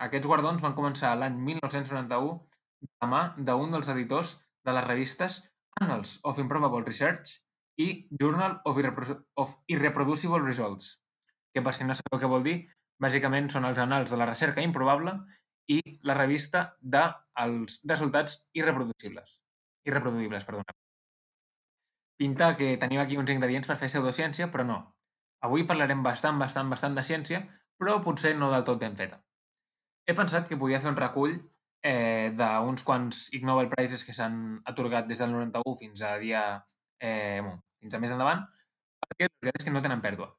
[0.07, 2.35] aquests guardons van començar l'any 1991
[2.83, 4.35] de mà d'un dels editors
[4.67, 5.39] de les revistes
[5.81, 7.39] Annals of Improbable Research
[7.81, 7.87] i
[8.21, 10.99] Journal of, Irrepro of Irreproducible Results,
[11.55, 12.59] que per si no sabeu què vol dir,
[13.01, 15.17] bàsicament són els anals de la recerca improbable
[15.73, 19.39] i la revista dels resultats irreproducibles.
[19.89, 20.82] Irreproduïbles, perdona
[22.23, 24.79] pinta que tenim aquí uns ingredients per fer pseudociència, però no.
[25.43, 27.41] Avui parlarem bastant, bastant, bastant de ciència,
[27.79, 29.19] però potser no del tot ben feta.
[30.07, 31.35] He pensat que podia fer un recull
[31.83, 34.37] eh, d'uns quants Ig Nobel Prizes que s'han
[34.71, 36.43] atorgat des del 91 fins a dia
[36.99, 38.45] eh, bueno, fins a més endavant,
[39.03, 40.31] perquè la veritat és que no tenen pèrdua.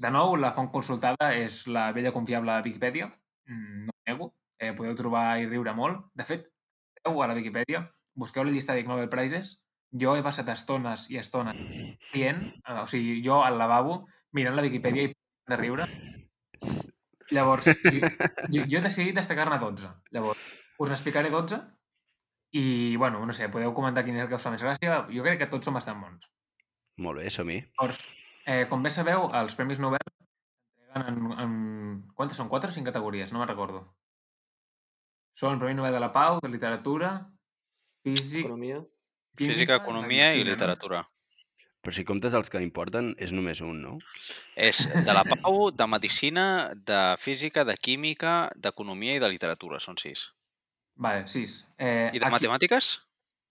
[0.00, 3.10] De nou, la font consultada és la vella confiable Wikipedia,
[3.48, 6.08] mm, no ho nego, eh, podeu trobar i riure molt.
[6.16, 6.48] De fet,
[7.04, 9.54] a la Wikipedia, busqueu la llista d'Ig Nobel Prizes,
[10.00, 11.58] jo he passat estones i estones
[12.12, 14.04] rient, eh, o sigui, jo al lavabo
[14.36, 15.86] mirant la Wikipedia i de riure.
[17.30, 18.10] Llavors, jo,
[18.52, 19.90] jo, jo he decidit destacar-ne 12.
[20.14, 20.42] Llavors,
[20.78, 21.58] us n'explicaré 12
[22.56, 25.02] i, bueno, no sé, podeu comentar quin és el que us fa més gràcia.
[25.10, 26.30] Jo crec que tots són bastant bons.
[27.02, 27.58] Molt bé, som-hi.
[27.76, 28.02] Llavors,
[28.46, 31.56] eh, com bé sabeu, els Premis Nobel s'entreguen en, en...
[32.14, 32.48] Quantes són?
[32.52, 33.32] 4 o 5 categories?
[33.32, 33.84] No me'n recordo.
[35.36, 37.10] Són el Premi Nobel de la Pau, de Literatura,
[38.06, 38.80] Físic, Economia.
[39.38, 41.04] Física, economia i literatura.
[41.84, 43.92] Però si comptes els que importen, és només un, no?
[44.58, 49.78] És de la Pau, de medicina, de física, de química, d'economia i de literatura.
[49.78, 50.32] Són sis.
[50.96, 51.52] Vale, 6.
[51.78, 52.96] Eh, I de matemàtiques?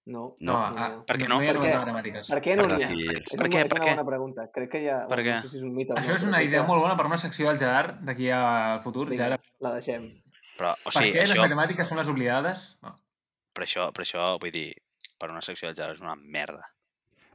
[0.05, 0.35] No.
[0.39, 1.03] No, no, a, no.
[1.07, 1.39] Per què no?
[1.39, 1.71] no Per què?
[1.79, 2.27] matemàtiques.
[2.29, 2.89] Per què no Per n'hi ha?
[3.15, 3.61] És, Per una, què?
[3.63, 3.93] és Per una què?
[3.95, 4.45] bona pregunta.
[4.53, 4.99] Crec que ha...
[5.09, 5.31] Per què?
[5.31, 6.01] No sé si és un mite o no.
[6.03, 9.07] Això és una idea molt bona per una secció del Gerard d'aquí al futur.
[9.09, 10.05] Vinga, Gerard, la deixem.
[10.59, 12.67] Però, o per sigui, què les això, matemàtiques són les oblidades?
[12.85, 12.93] No.
[13.55, 14.69] per això, per això, vull dir,
[15.17, 16.63] per una secció del Gerard és una merda.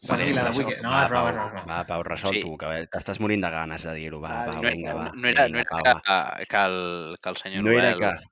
[0.09, 1.63] Vale, i la d'avui no, va, és broma, Pau, és broma.
[1.69, 2.41] Va, Pau, resol Sí.
[2.41, 4.21] tu, que t'estàs morint de ganes de dir-ho.
[4.23, 5.11] Va, va, no- vinga, va.
[5.15, 6.23] no, era, no era que, va.
[6.49, 8.19] que, el, que el senyor No era Nobel...
[8.19, 8.31] que...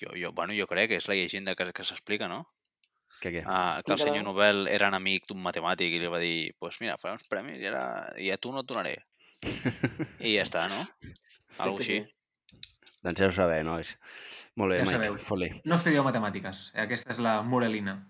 [0.00, 2.44] Jo, jo, bueno, jo crec que és la llegenda que, que s'explica, no?
[3.20, 3.42] Que què?
[3.44, 6.94] Ah, que el senyor Nobel era enemic d'un matemàtic i li va dir pues mira,
[6.96, 7.82] faré uns premis i, ara,
[8.16, 8.94] i a tu no et donaré.
[9.44, 10.86] I ja està, no?
[11.58, 11.98] Algo així.
[12.00, 12.56] sí.
[13.04, 13.90] Doncs ja ho sabeu, nois.
[14.56, 15.18] Molt bé, Ja Mike, sabeu.
[15.28, 15.50] fot-li.
[15.64, 16.72] No estudieu matemàtiques.
[16.74, 18.08] Aquesta és la moralina.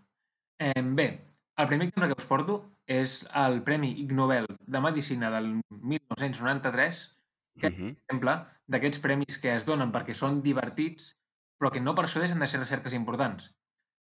[0.59, 1.09] Eh, bé,
[1.57, 7.17] el primer exemple que us porto és el Premi Ig Nobel de Medicina del 1993,
[7.59, 7.97] que Mhm.
[8.09, 11.19] exemple d'aquests premis que es donen perquè són divertits,
[11.61, 13.55] però que no per això deixen de ser recerques importants.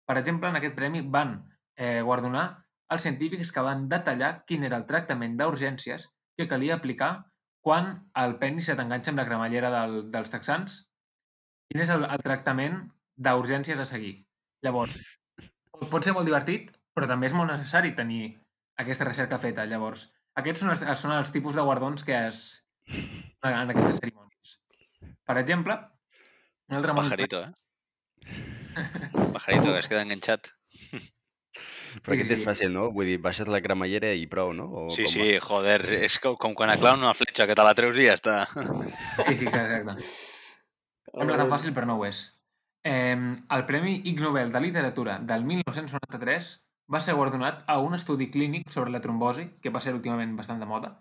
[0.08, 4.76] Per exemple, en aquest premi van eh, guardonar els científics que van detallar quin era
[4.78, 7.26] el tractament d'urgències que calia aplicar
[7.62, 10.89] quan el penis se t'enganxa amb la cremallera del, dels texans.
[11.70, 12.80] Quin és el, el tractament
[13.20, 14.16] d'urgències a seguir.
[14.66, 14.96] Llavors,
[15.94, 18.24] pot ser molt divertit, però també és molt necessari tenir
[18.82, 19.68] aquesta recerca feta.
[19.70, 20.08] Llavors,
[20.40, 22.44] aquests són els, són els tipus de guardons que es,
[22.90, 24.58] en aquestes cerimònies.
[25.30, 25.78] Per exemple,
[26.70, 27.54] un altre Pajarito, eh?
[29.34, 30.52] Pajarito, que es queda enganxat.
[32.06, 32.90] Però Sí, aquest és fàcil, no?
[32.94, 34.68] Vull dir, baixes la cremallera i prou, no?
[34.70, 37.66] O Sí, com sí, joder, és com, com quan et claven una fletxa que te
[37.66, 38.36] la treus i ja està.
[39.26, 39.96] Sí, sí, exacte.
[41.14, 42.20] Sembla tan fàcil, però no ho és.
[42.86, 43.16] Eh,
[43.56, 46.52] el Premi Ig Nobel de Literatura del 1993
[46.94, 50.60] va ser guardonat a un estudi clínic sobre la trombosi, que va ser últimament bastant
[50.60, 50.94] de moda.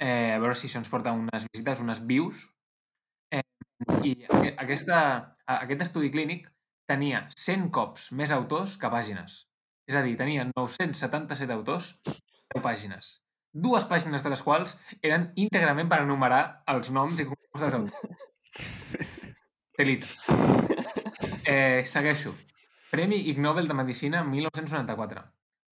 [0.00, 2.46] Eh, a veure si això ens porta unes visites, unes views.
[3.34, 3.42] Eh,
[4.02, 4.98] I aqu- aquesta,
[5.46, 6.48] aquest estudi clínic
[6.88, 9.44] tenia 100 cops més autors que pàgines.
[9.88, 13.18] És a dir, tenia 977 autors, 10 pàgines.
[13.52, 18.16] Dues pàgines de les quals eren íntegrament per enumerar els noms i cognoms dels autors.
[19.78, 20.08] Telita.
[21.50, 22.34] Eh, segueixo.
[22.90, 25.22] Premi Ig Nobel de Medicina 1994.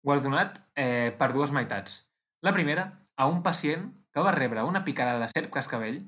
[0.03, 1.99] Guardonat eh, per dues meitats.
[2.41, 5.99] La primera, a un pacient que va rebre una picada de serp cascabell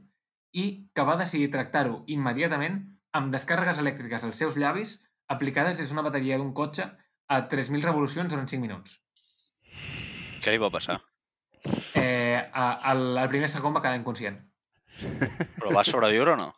[0.56, 0.64] i
[0.96, 2.78] que va decidir tractar-ho immediatament
[3.12, 4.96] amb descàrregues elèctriques als seus llavis
[5.28, 6.88] aplicades des d'una bateria d'un cotxe
[7.28, 9.02] a 3.000 revolucions durant 5 minuts.
[10.40, 10.96] Què li va passar?
[11.92, 14.40] Eh, a, el, el primer segon va quedar inconscient.
[14.96, 16.54] Però va sobreviure o no?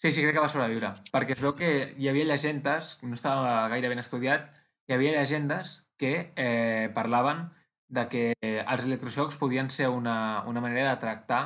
[0.00, 3.68] Sí, sí, crec que va sobreviure, perquè es veu que hi havia llegendes, no estava
[3.68, 4.46] gaire ben estudiat,
[4.88, 7.50] hi havia llegendes que eh, parlaven
[7.92, 11.42] de que els electroxocs podien ser una, una manera de tractar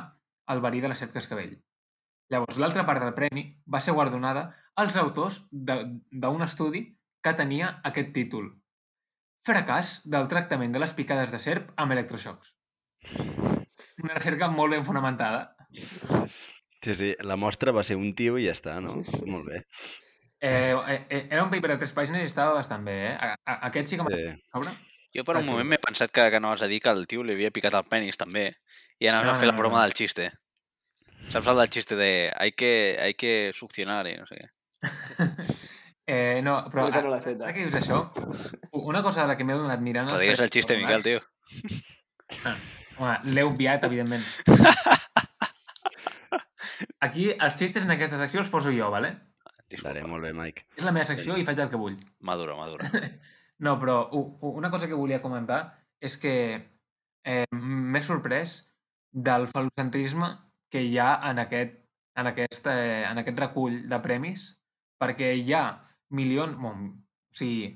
[0.47, 1.57] el verí de la serp cascabell.
[2.31, 4.47] Llavors, l'altra part del premi va ser guardonada
[4.79, 6.85] als autors d'un estudi
[7.21, 8.53] que tenia aquest títol.
[9.45, 12.55] Fracàs del tractament de les picades de serp amb electroxocs.
[14.01, 15.57] Una recerca molt ben fonamentada.
[16.85, 18.99] Sí, sí, la mostra va ser un tio i ja està, no?
[19.25, 19.63] Molt bé.
[20.45, 20.75] Eh,
[21.09, 23.13] eh, era un paper de tres pàgines i estava bastant bé, eh?
[23.17, 24.75] A, a, aquest sí que m'ha Sí.
[25.15, 27.23] Jo per un Ah, moment m'he pensat que, que anaves a dir que el tio
[27.23, 28.49] li havia picat el penis també
[28.99, 29.83] i anaves No, a fer no, la broma no.
[29.87, 30.27] del xiste.
[31.33, 34.51] Saps el del xiste de hay que, hay que succionar i no sé què?
[36.05, 37.53] Eh, no, però no ara, eh?
[37.55, 38.03] que dius això,
[38.77, 40.11] una cosa de la que m'he donat mirant...
[40.11, 41.23] Però digues el xiste, Miquel, tio.
[42.99, 44.21] Home, l'he obviat, evidentment.
[47.05, 49.13] Aquí, els xistes en aquesta secció els poso jo, vale?
[49.65, 50.67] Estaré Disculpa, molt bé, Mike.
[50.77, 51.97] És la meva secció i faig el que vull.
[52.19, 52.89] madura, madura.
[53.57, 56.33] No, però una cosa que volia comentar és que
[57.23, 58.57] eh, m'he sorprès
[59.15, 60.27] del falocentrisme
[60.67, 61.77] que hi ha en aquest,
[62.19, 64.49] en, aquest, eh, en aquest recull de premis,
[64.99, 65.63] perquè hi ha
[66.19, 66.89] milions, bon,
[67.31, 67.71] o sigui,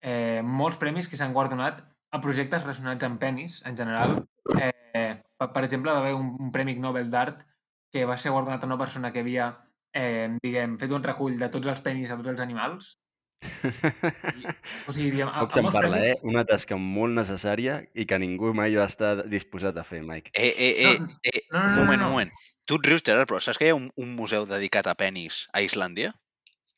[0.00, 4.22] eh, molts premis que s'han guardonat a projectes relacionats amb penis, en general.
[4.56, 7.44] Eh, per, per exemple, va haver un, un Premi Nobel d'Art
[7.92, 9.50] que va ser guardonat a una persona que havia,
[9.96, 12.96] eh, diguem, fet un recull de tots els penis a tots els animals.
[13.38, 14.42] I,
[14.88, 16.10] o sigui, diguem, a, Poc a se'n molts parla, premis...
[16.10, 16.18] eh?
[16.26, 20.34] Una tasca molt necessària i que ningú mai va estar disposat a fer, Mike.
[20.34, 22.06] Eh, eh, eh, No, eh, no, no, un no, moment, no.
[22.06, 22.32] un moment.
[22.68, 25.46] Tu et rius, Gerard, però saps que hi ha un, un museu dedicat a penis
[25.52, 26.14] a Islàndia?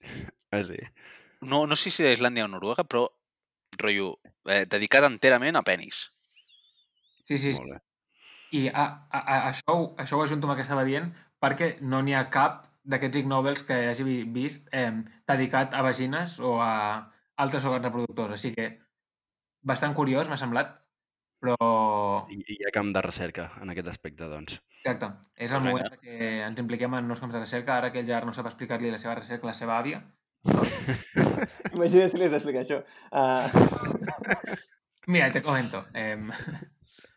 [0.50, 0.74] Ah, sí?
[1.46, 3.04] No, no sé si a Islàndia o Noruega, però
[3.78, 4.16] rotllo,
[4.50, 6.08] eh, dedicat enterament a penis.
[7.22, 7.62] Sí, sí, sí.
[8.52, 11.76] I a, a, a, això, ho- això ho ajunto amb el que estava dient perquè
[11.80, 14.90] no n'hi ha cap d'aquests Ig Nobels que hagi vi- vist eh,
[15.28, 16.70] dedicat a vagines o a
[17.40, 18.32] altres òrgans reproductors.
[18.34, 18.66] Així que
[19.62, 20.74] bastant curiós m'ha semblat,
[21.40, 21.56] però
[22.28, 24.58] I, hi ha camp de recerca en aquest aspecte, doncs.
[24.82, 28.06] exacte, és el moment que ens impliquem en nous camps de recerca, ara que el
[28.08, 30.02] Gerard no sap explicar-li la seva recerca a la seva àvia.
[31.76, 32.80] Imagina si li has d'explicar això.
[33.12, 34.56] Uh,
[35.06, 35.84] Mira, te comento.
[35.94, 36.16] Eh,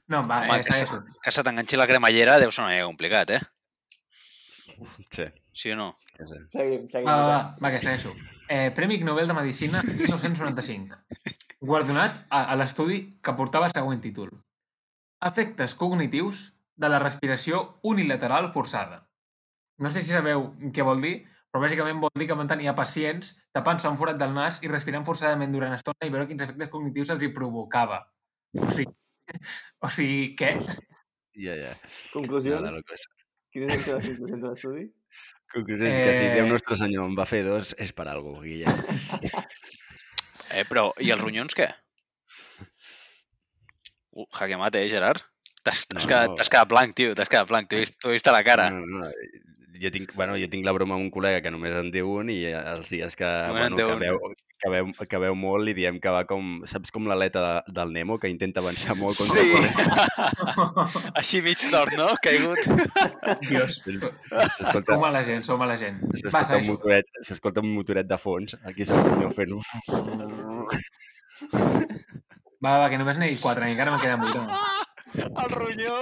[0.07, 2.89] no, va, Home, eh, que, se, que se t'enganxi la cremallera deu ser una mica
[2.89, 3.41] complicat, eh?
[4.83, 5.97] Sí, Sí o no?
[6.17, 6.39] sí, sí.
[6.49, 7.07] seguim, seguim.
[7.07, 8.13] Va, va, va, va, que segueixo.
[8.49, 10.97] Eh, Premi Nobel de Medicina 1995.
[11.61, 14.33] Guardonat a, a l'estudi que portava el següent títol.
[15.23, 19.05] Efectes cognitius de la respiració unilateral forçada.
[19.79, 21.13] No sé si sabeu què vol dir,
[21.53, 25.53] però bàsicament vol dir que mantenia pacients tapant-se un forat del nas i respirant forçadament
[25.53, 28.01] durant estona i veure quins efectes cognitius els hi provocava.
[28.57, 28.91] O sigui,
[29.85, 30.55] o sigui què?
[31.39, 31.71] Ja, ja.
[32.13, 32.77] Conclusions?
[32.77, 33.07] Locos.
[33.53, 34.85] Quines van ser les conclusions de l'estudi?
[35.53, 36.33] Conclusió és que si Eh.
[36.39, 39.49] Déu Nostre Senyor en va fer dos, és per alguna cosa, Guillem.
[40.53, 41.65] Eh, però, i els ronyons què?
[44.13, 45.23] Uh, jaque mate, eh, Gerard?
[45.65, 47.69] T'has No, quedat, quedat blanc, tio, t'has quedat blanc.
[47.69, 48.67] T'ho he vist, vist a la cara.
[48.73, 49.11] No, no, no.
[49.81, 52.29] Jo tinc, bueno, jo tinc la broma amb un col·lega que només en diu un
[52.29, 54.19] i els dies que, Només bueno, que, veu,
[54.63, 56.61] que, veu, que veu molt li diem que va com...
[56.71, 59.51] Saps com l'aleta de, del Nemo, que intenta avançar molt contra Sí.
[59.51, 61.13] el corrent?
[61.19, 62.07] Així mig tort, no?
[62.23, 62.63] Caigut.
[63.43, 65.99] Dios, S'escolta sou mala gent, sou mala gent.
[66.29, 69.57] Va, s'escolta un, motoret, s'escolta un motoret de fons, aquí s'ha senyor fent...
[72.63, 74.37] Va, va, que només n'he dit quatre, i encara me'n vuit.
[74.39, 74.61] home.
[75.43, 75.97] El ronyó.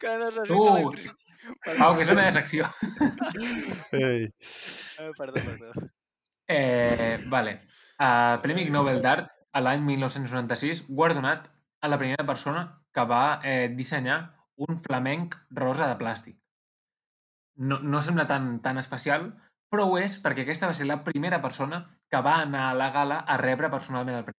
[0.00, 1.26] Que necessita Tu, elèctric.
[1.66, 2.68] Pau, que és la meva secció.
[3.96, 4.28] Ei.
[5.00, 5.88] Eh, perdó, perdó.
[6.50, 7.60] Eh, vale.
[8.00, 11.46] Uh, Premi Ig Nobel d'Art a l'any 1996, guardonat
[11.80, 14.18] a la primera persona que va eh, dissenyar
[14.66, 16.36] un flamenc rosa de plàstic.
[17.60, 19.30] No, no sembla tan, tan especial,
[19.70, 22.90] però ho és perquè aquesta va ser la primera persona que va anar a la
[22.90, 24.38] gala a rebre personalment el premi.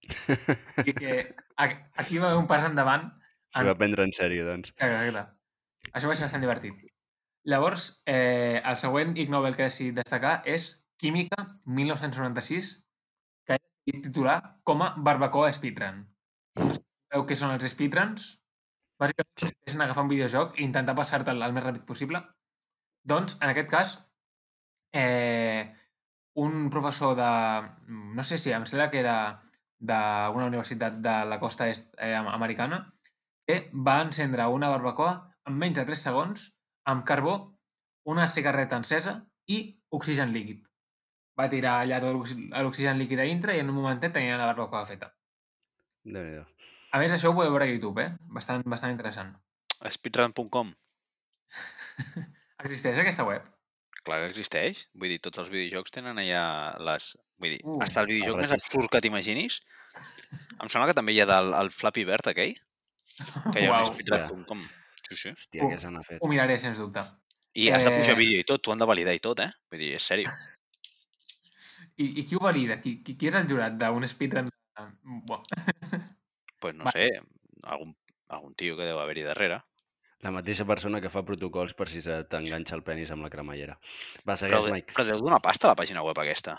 [0.88, 1.16] I que
[1.58, 3.10] aquí va haver un pas endavant
[3.50, 4.70] S'ho va prendre en sèrio, doncs.
[4.78, 5.24] Exacte.
[5.90, 6.84] Això va ser bastant divertit.
[7.50, 10.68] Llavors, eh, el següent Ig Nobel que he decidit destacar és
[11.00, 12.84] Química 1996,
[13.46, 14.36] que he decidit titular
[14.68, 16.02] com a Barbacoa Speedrun.
[16.60, 18.26] No sabeu què són els speedruns?
[19.00, 22.20] Bàsicament és agafar un videojoc i intentar passar-te'l el més ràpid possible.
[23.08, 23.96] Doncs, en aquest cas,
[24.92, 25.72] eh,
[26.44, 27.32] un professor de...
[27.88, 29.16] No sé si em sembla que era
[29.80, 32.84] d'una universitat de la costa est eh, americana,
[33.48, 35.14] que va encendre una barbacoa
[35.48, 36.50] en menys de 3 segons
[36.92, 37.38] amb carbó,
[38.04, 39.62] una cigarreta encesa i
[39.96, 40.69] oxigen líquid.
[41.38, 44.46] Va tirar allà tot l'oxi- l'oxigen líquid a dintre i en un momentet tenia la
[44.50, 45.12] barbacoa feta.
[46.04, 46.44] déu nhi
[46.92, 48.16] A més, això ho podeu veure a YouTube, eh?
[48.34, 49.34] Bastant, bastant interessant.
[49.88, 50.72] Speedrun.com.
[52.64, 53.44] Existeix aquesta web?
[54.04, 54.86] Clar que existeix.
[54.96, 56.42] Vull dir, tots els videojocs tenen allà
[56.88, 57.12] les...
[57.40, 59.60] Vull dir, Uh, uh, hasta el videojoc el més absurd que t'imaginis.
[60.60, 62.56] Em sembla que també hi ha del, el Flappy Bird aquell,
[63.52, 64.66] que hi ha un speedrun.com.
[65.08, 65.32] Sí, sí.
[65.60, 66.18] Hòstia, n'ha fet?
[66.20, 67.02] Ho miraré, sens dubte.
[67.54, 68.18] I has de pujar Eh.
[68.20, 69.50] vídeo i tot, t'ho han de validar i tot, eh?
[69.70, 70.26] Vull dir, és sèrio.
[72.00, 72.78] I, i qui ho valida?
[72.80, 74.48] Qui, qui, qui és el jurat d'un speedrun?
[75.28, 75.42] Buah.
[76.60, 76.92] pues no Va.
[76.94, 77.10] sé,
[77.62, 77.94] algun,
[78.28, 79.60] algun tio que deu haver-hi darrere.
[80.20, 83.78] La mateixa persona que fa protocols per si se t'enganxa el penis amb la cremallera.
[84.28, 84.92] Va, Però, segueix, de- Mike.
[84.96, 86.58] però deu donar pasta a la pàgina web aquesta.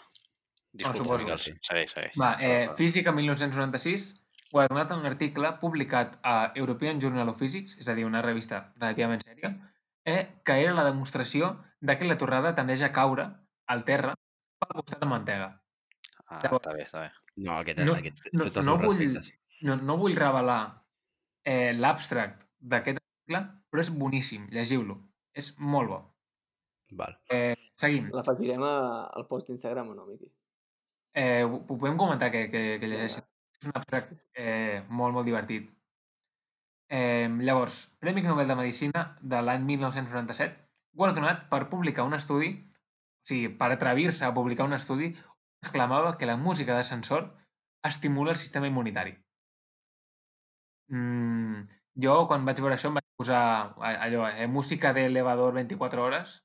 [0.74, 1.54] Disculpa, que sí.
[1.62, 2.16] segueix, segueix.
[2.18, 4.08] Va, eh, Física 1996,
[4.52, 8.74] guardonat en un article publicat a European Journal of Physics, és a dir, una revista
[8.80, 9.52] relativament sèria,
[10.06, 13.28] eh, que era la demostració de que la torrada tendeix a caure
[13.68, 14.16] al terra
[14.62, 15.50] pel costat de mantega.
[16.28, 17.12] Ah, Llavors- està bé, està bé.
[17.38, 19.18] No, aquest, No, aquest, no, no, vull,
[19.68, 20.60] no, no vull revelar
[21.46, 24.98] eh, l'abstract d'aquest article, però és boníssim, llegiu-lo.
[25.34, 26.00] És molt bo.
[26.92, 27.18] Val.
[27.32, 28.10] Eh, seguim.
[28.12, 30.28] L'afegirem a- al post d'Instagram o no, Miqui?
[31.14, 33.24] Eh, ho, ho podem comentar que, que, que llegeixin.
[33.62, 35.70] És un abstract eh, molt, molt divertit.
[36.90, 40.58] Eh, llavors, Premi Nobel de Medicina de l'any 1997,
[40.94, 42.50] guardonat per publicar un estudi,
[43.22, 45.12] o sigui, per atrevir-se a publicar un estudi,
[45.64, 47.36] exclamava que la música d'ascensor
[47.86, 49.14] estimula el sistema immunitari.
[50.90, 51.68] Mm,
[52.04, 53.42] jo, quan vaig veure això, em vaig posar
[53.78, 56.42] a- allò, eh, música d'elevador 24 hores.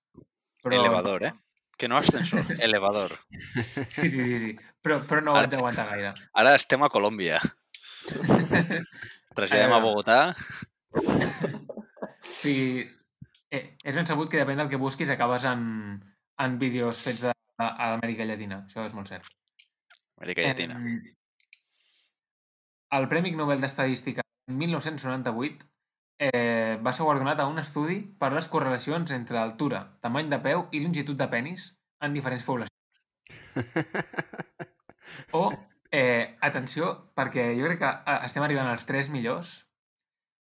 [0.62, 0.78] Però...
[0.80, 1.32] Elevador, eh?
[1.76, 3.18] Que no ascensor, elevador.
[3.88, 4.52] Sí, sí, sí, sí.
[4.80, 6.12] Però, però no ho Ara- vaig aguantar gaire.
[6.32, 7.40] Ara estem a Colòmbia.
[9.36, 9.84] Traslladem a veure.
[9.84, 10.36] Bogotà.
[10.96, 12.84] O sigui,
[13.50, 15.98] eh, és ben sabut que depèn del que busquis acabes en,
[16.44, 18.64] en vídeos fets a, a l'Amèrica Llatina.
[18.66, 19.28] Això és molt cert.
[20.20, 20.76] Amèrica Llatina.
[20.80, 21.00] Em,
[22.96, 25.66] el Premi Nobel d'Estadística en 1998
[26.18, 30.66] eh, va ser guardonat a un estudi per les correlacions entre altura, tamany de peu
[30.72, 32.72] i longitud de penis en diferents poblacions.
[35.32, 35.48] O,
[35.90, 39.56] eh, atenció, perquè jo crec que eh, estem arribant als tres millors.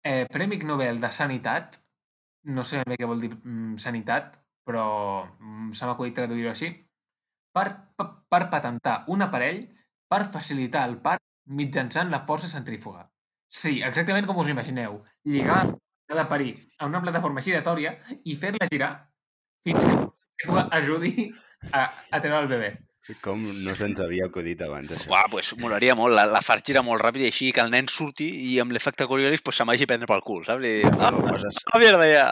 [0.04, 1.78] Eh, Premi Nobel de Sanitat,
[2.44, 4.36] no sé bé què vol dir mm, sanitat,
[4.68, 4.86] però
[5.24, 6.70] mm, se m'ha acudit traduir-ho així,
[7.56, 9.64] per, per, per patentar un aparell
[10.08, 11.24] per facilitar el part
[11.58, 13.06] mitjançant la força centrífuga.
[13.48, 15.00] Sí, exactament com us imagineu.
[15.24, 15.62] Lligar
[16.08, 18.90] la de parir a una plataforma giratòria i fer-la girar
[19.64, 21.14] fins que la centrífuga ajudi
[21.72, 22.70] a, a treure el bebè.
[23.24, 25.08] Com no se'ns havia acudit abans, això.
[25.08, 26.12] Uah, pues molaria molt.
[26.16, 29.06] La, la far gira molt ràpid i així que el nen surti i amb l'efecte
[29.08, 30.66] Coriolis pues, se m'hagi a prendre pel cul, saps?
[30.68, 32.26] I, ah, Poses, ah, mierda, ja!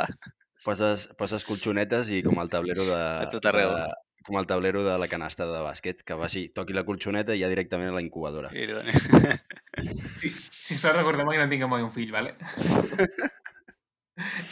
[0.67, 2.99] Poses, poses colxonetes i com el tablero de...
[2.99, 3.73] A tot arreu.
[3.79, 3.87] De,
[4.27, 7.45] com el tablero de la canasta de bàsquet, que va així, toqui la colxoneta i
[7.45, 8.51] ja directament a la incubadora.
[8.51, 8.97] I, doni-
[10.17, 12.33] Sí, sisplau, recordeu que no tinguem mai un fill, vale?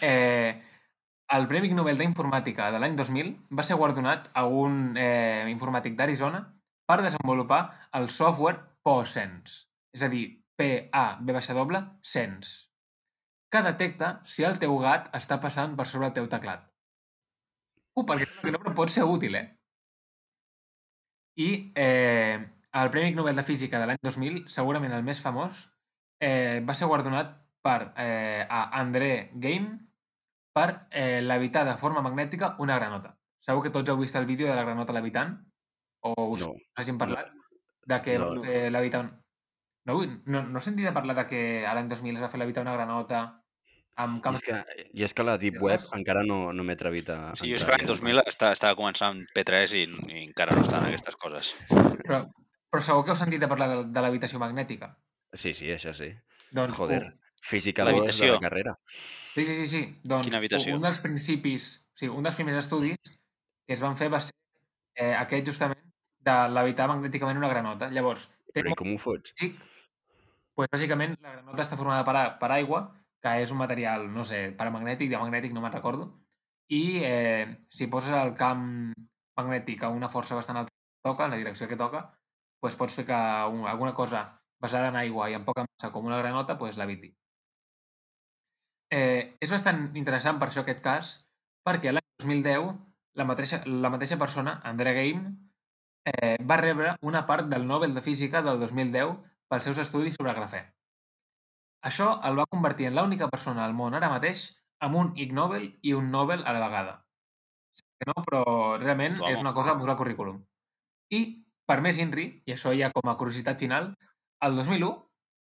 [0.04, 0.60] eh,
[1.34, 6.42] el Premi Nobel d'Informàtica de l'any 2000 va ser guardonat a un eh, informàtic d'Arizona
[6.86, 7.62] per desenvolupar
[7.96, 9.64] el software POSense,
[9.96, 10.26] és a dir,
[10.60, 12.68] P-A-B-doble, Sense,
[13.54, 16.64] que detecta si el teu gat està passant per sobre el teu teclat.
[17.94, 19.46] Uh, perquè que no, pot ser útil, eh?
[21.38, 21.48] I
[21.78, 22.38] eh,
[22.74, 25.68] el Premi Nobel de Física de l'any 2000, segurament el més famós,
[26.18, 29.78] eh, va ser guardonat per eh, a André Game
[30.54, 33.14] per eh, levitar de forma magnètica una granota.
[33.42, 35.36] Segur que tots heu vist el vídeo de la granota levitant?
[36.02, 36.54] O us, No.
[36.54, 37.30] us hagin parlat?
[37.86, 38.34] De que No.
[38.34, 38.40] no.
[38.42, 39.14] va fer levitar un...
[39.86, 42.40] No, no, no he sentit a parlar de que a l'any 2000 es va fer
[42.40, 43.43] levitar una granota
[43.96, 44.40] amb I camps...
[44.40, 47.18] és, que, I és que la Deep Web encara no, no m'he atrevit a...
[47.38, 50.86] Sí, jo és que l'any 2000 estava, estava començant P3 i, i encara no estan
[50.88, 51.52] aquestes coses.
[52.02, 52.24] Però,
[52.74, 54.88] Però segur que heu sentit a parlar de, de l'habitació magnètica.
[55.38, 56.08] Sí, sí, això sí.
[56.54, 58.72] Doncs, Joder, u, física 2 de la carrera.
[59.36, 59.82] Sí, sí, sí, sí.
[60.02, 60.74] Doncs Quina habitació?
[60.74, 64.34] un dels principis, sí, un dels primers estudis que es van fer va ser
[64.98, 65.80] eh, aquest justament
[66.24, 67.88] de levitar magnèticament una granota.
[67.94, 69.32] Llavors, té Però i com ho fots?
[69.34, 69.58] físic,
[70.54, 72.84] pues, bàsicament la granota està formada per, a- per aigua,
[73.24, 76.10] que és un material, no sé, paramagnètic, diamagnètic, no me'n recordo,
[76.68, 78.66] i eh, si poses el camp
[79.38, 82.04] magnètic a una força bastant alta que toca, en la direcció que toca,
[82.60, 83.20] pues, pots fer que
[83.52, 84.24] un, alguna cosa
[84.60, 87.14] basada en aigua i amb poca massa com una granota pues, leviti.
[88.92, 91.16] Eh, és bastant interessant per això aquest cas,
[91.66, 92.70] perquè l'any 2010
[93.20, 95.34] la mateixa, la mateixa persona, Andrea Game,
[96.12, 99.16] eh, va rebre una part del Nobel de Física del 2010
[99.48, 100.64] pels seus estudis sobre grafè.
[101.84, 104.46] Això el va convertir en l'única persona al món ara mateix
[104.84, 106.94] amb un Ig Nobel i un Nobel a la vegada.
[108.08, 108.42] No, però
[108.80, 109.32] realment Vamos.
[109.32, 110.40] és una cosa a posar al currículum.
[111.12, 111.20] I,
[111.68, 113.92] per més INRI, i això ja com a curiositat final,
[114.44, 114.90] el 2001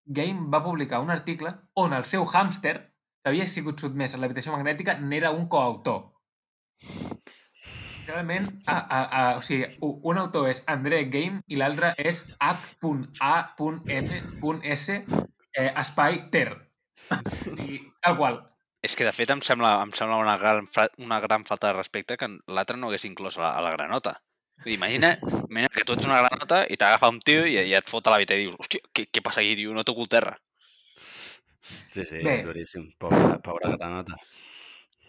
[0.09, 2.75] Game va publicar un article on el seu hàmster,
[3.21, 5.99] que havia sigut sotmès a l'habitació magnètica, n'era un coautor.
[8.07, 12.89] Realment, a, a, a, o sigui, un autor és André Game i l'altre és H.A.M.S.
[15.57, 16.53] Eh, espai ter.
[17.43, 18.39] Sigui, tal qual.
[18.85, 20.67] És que, de fet, em sembla, em sembla una, gran,
[21.01, 24.19] una gran falta de respecte que l'altre no hagués inclòs a la, a la granota.
[24.65, 25.17] Imagina,
[25.49, 28.15] imagina que tu ets una granota i t'agafa un tio i, i et fot a
[28.15, 29.73] la vida i dius, hòstia, què, què passa aquí, tio?
[29.75, 30.37] No toco el terra.
[31.93, 32.41] Sí, sí, Bé.
[32.45, 32.89] duríssim.
[32.99, 34.17] Pobra, pobra granota.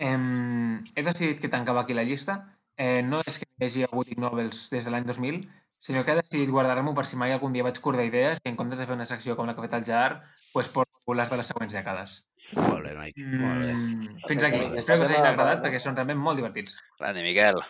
[0.00, 2.40] Em, he decidit que tancava aquí la llista.
[2.80, 5.42] Eh, no és que hi hagi hagut Ig Nobels des de l'any 2000,
[5.80, 8.56] sinó que he decidit guardar-m'ho per si mai algun dia vaig cordar idees i en
[8.60, 10.22] comptes de fer una secció com la que ha fet el Jar,
[10.52, 12.20] pues, porto les de les següents dècades.
[12.56, 13.26] Molt bé, Mike.
[13.40, 13.74] Molt bé.
[13.74, 14.62] Mm, fins aquí.
[14.78, 16.80] Espero que us hagin agradat perquè són realment molt divertits.
[16.98, 17.62] Grande, Miquel.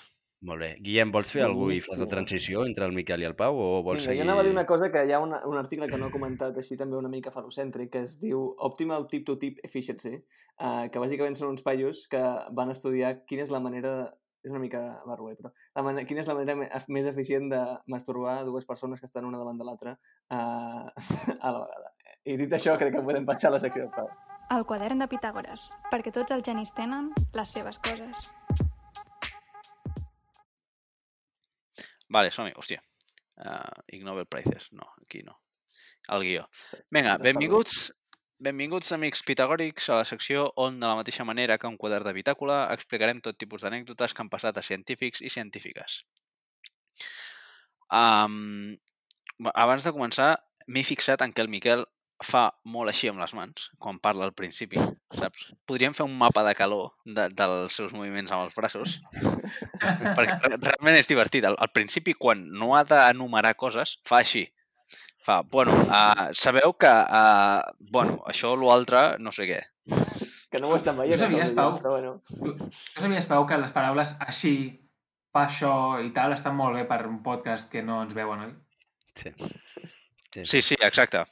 [0.49, 0.71] Molt bé.
[0.81, 3.59] Guillem, vols fer alguna cosa i fas la transició entre el Miquel i el Pau
[3.61, 4.23] o vols Vinga, seguir...
[4.23, 6.15] jo anava a dir una cosa que hi ha una, un article que no he
[6.15, 11.37] comentat així també una mica falocèntric que es diu Optimal Tip-to-Tip Efficiency uh, que bàsicament
[11.37, 12.23] són uns paios que
[12.57, 13.93] van estudiar quina és la manera
[14.45, 16.57] és una mica barroer, però la manera, quina és la manera
[16.89, 17.61] més eficient de
[17.93, 20.89] masturbar dues persones que estan una davant de l'altra uh,
[21.47, 21.95] a la vegada.
[22.25, 24.09] I dit això, crec que podem passar a la secció del Pau.
[24.51, 28.33] El quadern de Pitàgores, perquè tots els genis tenen les seves coses.
[32.11, 32.81] Vale, som-hi, hòstia.
[33.41, 34.69] Uh, Ig Nobel Prizes.
[34.77, 35.39] No, aquí no.
[36.11, 36.49] El guió.
[36.51, 37.93] Sí, Vinga, benvinguts,
[38.41, 42.15] benvinguts amics pitagòrics a la secció on, de la mateixa manera que un quadern de
[42.17, 46.03] bitàcula, explicarem tot tipus d'anècdotes que han passat a científics i científiques.
[47.91, 48.77] Um,
[49.55, 50.35] abans de començar,
[50.69, 51.85] m'he fixat en que el Miquel
[52.21, 54.81] fa molt així amb les mans, quan parla al principi,
[55.17, 55.47] saps?
[55.69, 58.99] Podríem fer un mapa de calor de, dels seus moviments amb els braços,
[60.17, 61.47] perquè re- realment és divertit.
[61.49, 64.45] Al, al principi, quan no ha d'enumerar coses, fa així.
[65.21, 69.61] Fa, bueno, uh, sabeu que, uh, bueno, això o l'altre, no sé què.
[70.51, 71.77] Que no ho estan veient, No sabies, Pau?
[71.79, 72.15] però bueno.
[72.31, 74.55] Tu sabies, Pau, que les paraules així,
[75.31, 78.55] fa això i tal estan molt bé per un podcast que no ens veuen, oi?
[79.21, 79.35] Sí.
[80.33, 80.45] sí.
[80.47, 81.25] Sí, sí, exacte.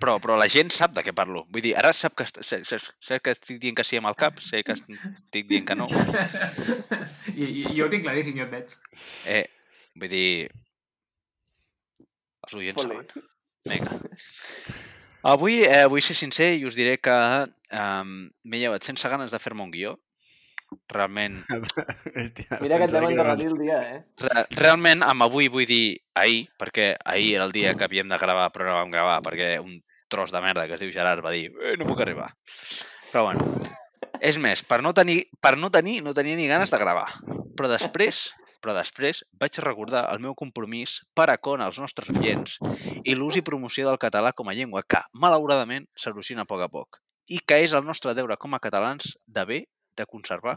[0.00, 1.44] Però, però la gent sap de què parlo.
[1.52, 4.38] Vull dir, ara sap que, sé, sé que estic dient que sí amb el cap,
[4.40, 5.88] sé que estic dient que no.
[7.40, 8.74] I, i jo ho tinc claríssim, jo et veig.
[9.28, 9.44] Eh,
[9.96, 10.26] vull dir...
[12.50, 13.26] Els oients saben.
[13.70, 13.98] Vinga.
[15.30, 17.16] Avui eh, vull ser sincer i us diré que
[17.76, 19.98] um, m'he llevat sense ganes de fer-me un guió.
[20.90, 21.40] Realment,
[22.62, 23.96] Mira que et vam era endarrerir el dia, eh?
[24.22, 28.18] re, realment amb avui vull dir ahir, perquè ahir era el dia que havíem de
[28.22, 29.80] gravar, però no vam gravar, perquè un
[30.10, 32.28] tros de merda que es diu Gerard va dir eh, no puc arribar.
[33.10, 33.48] Però bueno,
[34.22, 37.08] és més, per no tenir, per no tenir, no tenia ni ganes de gravar.
[37.58, 38.28] Però després,
[38.60, 42.58] però després vaig recordar el meu compromís per a con als nostres oients
[43.04, 46.70] i l'ús i promoció del català com a llengua que, malauradament, s'erosiona a poc a
[46.72, 47.00] poc
[47.30, 49.60] i que és el nostre deure com a catalans de bé
[49.96, 50.56] de conservar.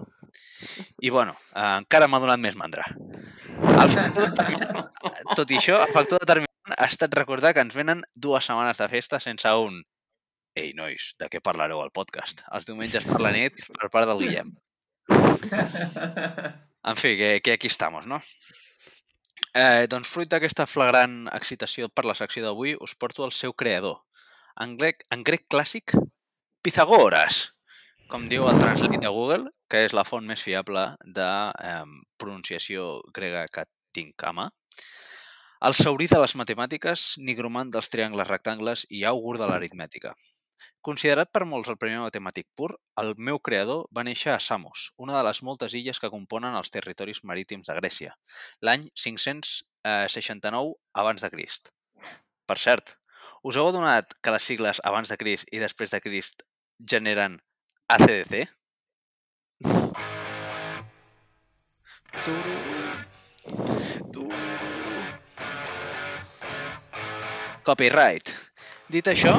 [1.02, 2.86] I, bueno, eh, encara m'ha donat més mandra.
[2.88, 4.92] El factor determinant,
[5.36, 8.88] tot i això, el factor determinant ha estat recordar que ens venen dues setmanes de
[8.92, 9.82] festa sense un
[10.54, 12.44] Ei, nois, de què parlareu al podcast?
[12.54, 14.54] Els diumenges per la nit per part del Guillem.
[16.84, 18.20] En fi, que, que aquí estamos, no?
[19.54, 24.02] Eh, doncs fruit d'aquesta flagrant excitació per la secció d'avui, us porto el seu creador.
[24.64, 25.96] En grec, en grec clàssic,
[26.64, 27.40] Pitagores,
[28.12, 30.84] com diu el Translate de Google, que és la font més fiable
[31.18, 31.30] de
[31.70, 31.86] eh,
[32.22, 33.66] pronunciació grega que
[33.96, 34.50] tinc a mà.
[35.64, 40.12] El saurí de les matemàtiques, nigromant dels triangles rectangles i augur de l'aritmètica.
[40.84, 45.16] Considerat per molts el primer matemàtic pur, el meu creador va néixer a Samos, una
[45.18, 48.16] de les moltes illes que componen els territoris marítims de Grècia,
[48.62, 51.72] l'any 569 abans de Crist.
[52.46, 52.98] Per cert,
[53.44, 56.44] us heu adonat que les sigles abans de Crist i després de Crist
[56.84, 57.40] generen
[57.88, 58.48] ACDC?
[67.64, 68.28] Copyright.
[68.92, 69.38] Dit això,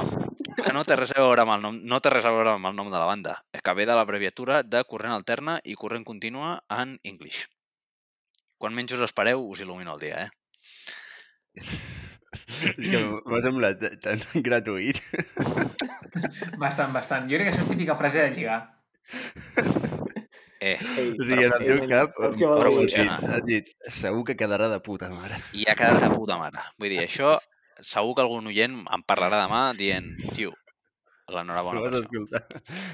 [0.57, 2.67] que no té res a veure amb el nom, no té res a veure amb
[2.71, 3.35] el nom de la banda,
[3.65, 7.45] que ve de l'abreviatura de corrent alterna i corrent contínua en English.
[8.59, 10.31] Quan menys us espereu, us il·lumino el dia, eh?
[12.79, 13.01] És que
[13.31, 14.99] m'ha semblat tan gratuït.
[16.59, 17.29] Bastant, bastant.
[17.31, 18.61] Jo crec que això és típica frase de lligar.
[20.65, 23.19] Eh, Ei, O sigui, en el teu cap però funciona.
[23.37, 23.69] has dit,
[24.01, 25.37] segur que quedarà de puta mare.
[25.53, 26.63] i ha quedat de puta mare.
[26.81, 27.35] Vull dir, això
[27.83, 30.53] segur que algun oient em parlarà demà dient, tio,
[31.33, 32.43] l'enhorabona No vas, escoltar,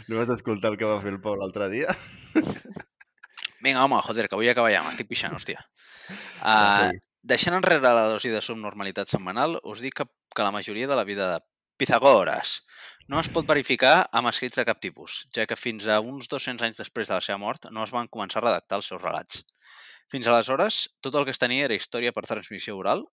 [0.09, 1.97] no vas escoltar el que va fer el Pau l'altre dia?
[3.61, 5.63] Vinga, home, joder, que vull acabar ja, m'estic pixant, hòstia.
[6.41, 6.89] Uh,
[7.23, 11.05] deixant enrere la dosi de subnormalitat setmanal, us dic que, que la majoria de la
[11.05, 11.37] vida de
[11.79, 12.55] Pitagores
[13.13, 16.67] no es pot verificar amb escrits de cap tipus, ja que fins a uns 200
[16.67, 19.45] anys després de la seva mort no es van començar a redactar els seus relats.
[20.11, 23.05] Fins aleshores, tot el que es tenia era història per transmissió oral,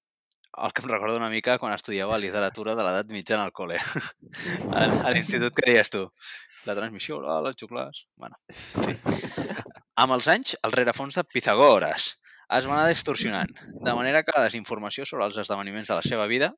[0.57, 3.79] el que em recorda una mica quan estudiava literatura de l'edat mitjana al col·le.
[4.77, 6.07] a, l'institut que deies tu.
[6.67, 8.05] La transmissió oral, els xuclars...
[8.19, 8.39] Bueno,
[8.75, 8.97] en fi.
[9.97, 12.11] Amb els anys, el rerefons de Pitagores
[12.55, 13.49] es va anar distorsionant,
[13.87, 16.51] de manera que la desinformació sobre els esdeveniments de la seva vida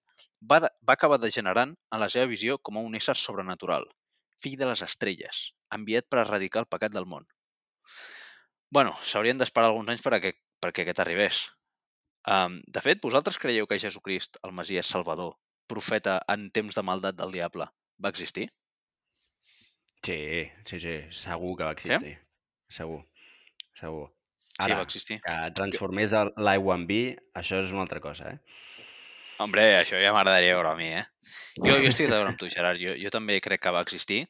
[0.52, 3.88] va, de, va acabar degenerant en la seva visió com a un ésser sobrenatural,
[4.44, 5.40] fill de les estrelles,
[5.76, 7.26] enviat per erradicar el pecat del món.
[8.70, 11.40] bueno, s'haurien d'esperar alguns anys perquè, perquè aquest arribés.
[12.28, 15.38] Um, de fet, vosaltres creieu que Jesucrist, el Messias Salvador,
[15.72, 17.70] profeta en temps de maldat del diable,
[18.04, 18.50] va existir?
[20.06, 22.18] Sí, sí, sí, segur que va existir.
[22.72, 23.02] Segur,
[23.80, 24.10] segur.
[24.52, 25.20] sí, Ara, va existir.
[25.24, 27.02] que transformés l'aigua en vi,
[27.36, 28.86] això és una altra cosa, eh?
[29.40, 31.06] Hombre, això ja m'agradaria veure a mi, eh?
[31.56, 32.80] Jo, jo estic d'acord amb tu, Gerard.
[32.82, 34.26] Jo, jo també crec que va existir.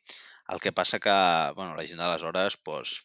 [0.53, 1.15] El que passa que,
[1.57, 2.99] bueno, la gent d'aleshores, pues,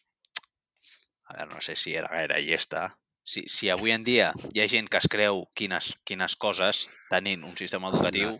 [1.25, 2.87] a veure, no sé si era gaire llesta.
[3.25, 7.45] Si, si avui en dia hi ha gent que es creu quines, quines coses tenint
[7.47, 8.37] un sistema educatiu,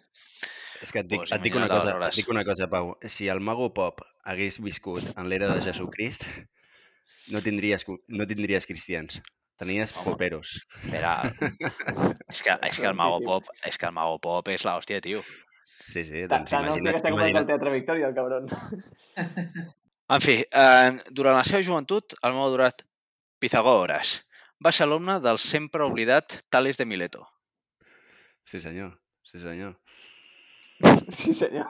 [0.84, 2.92] És que et dic, Pues et dic una imagina't cosa, et dic una cosa, Pau.
[3.10, 6.26] Si el mago pop hagués viscut en l'era de Jesucrist,
[7.34, 9.22] no tindries, no tindries cristians.
[9.58, 10.12] Tenies Home.
[10.12, 10.52] poperos.
[10.92, 11.16] era...
[12.28, 15.24] és, que, és que el Mago Pop és que el Mago Pop és l'hòstia, tio.
[15.86, 18.52] Sí, sí, doncs Tant hòstia que imagina't, està al imagina't, Teatre Victòria, el cabron.
[20.16, 22.84] En fi, eh, durant la seva joventut, el meu adorat
[23.40, 24.18] Pitagores
[24.64, 27.26] va ser alumne del sempre oblidat Tales de Mileto.
[28.50, 29.00] Sí, senyor.
[29.32, 29.80] Sí, senyor.
[31.10, 31.68] Sí, senyor.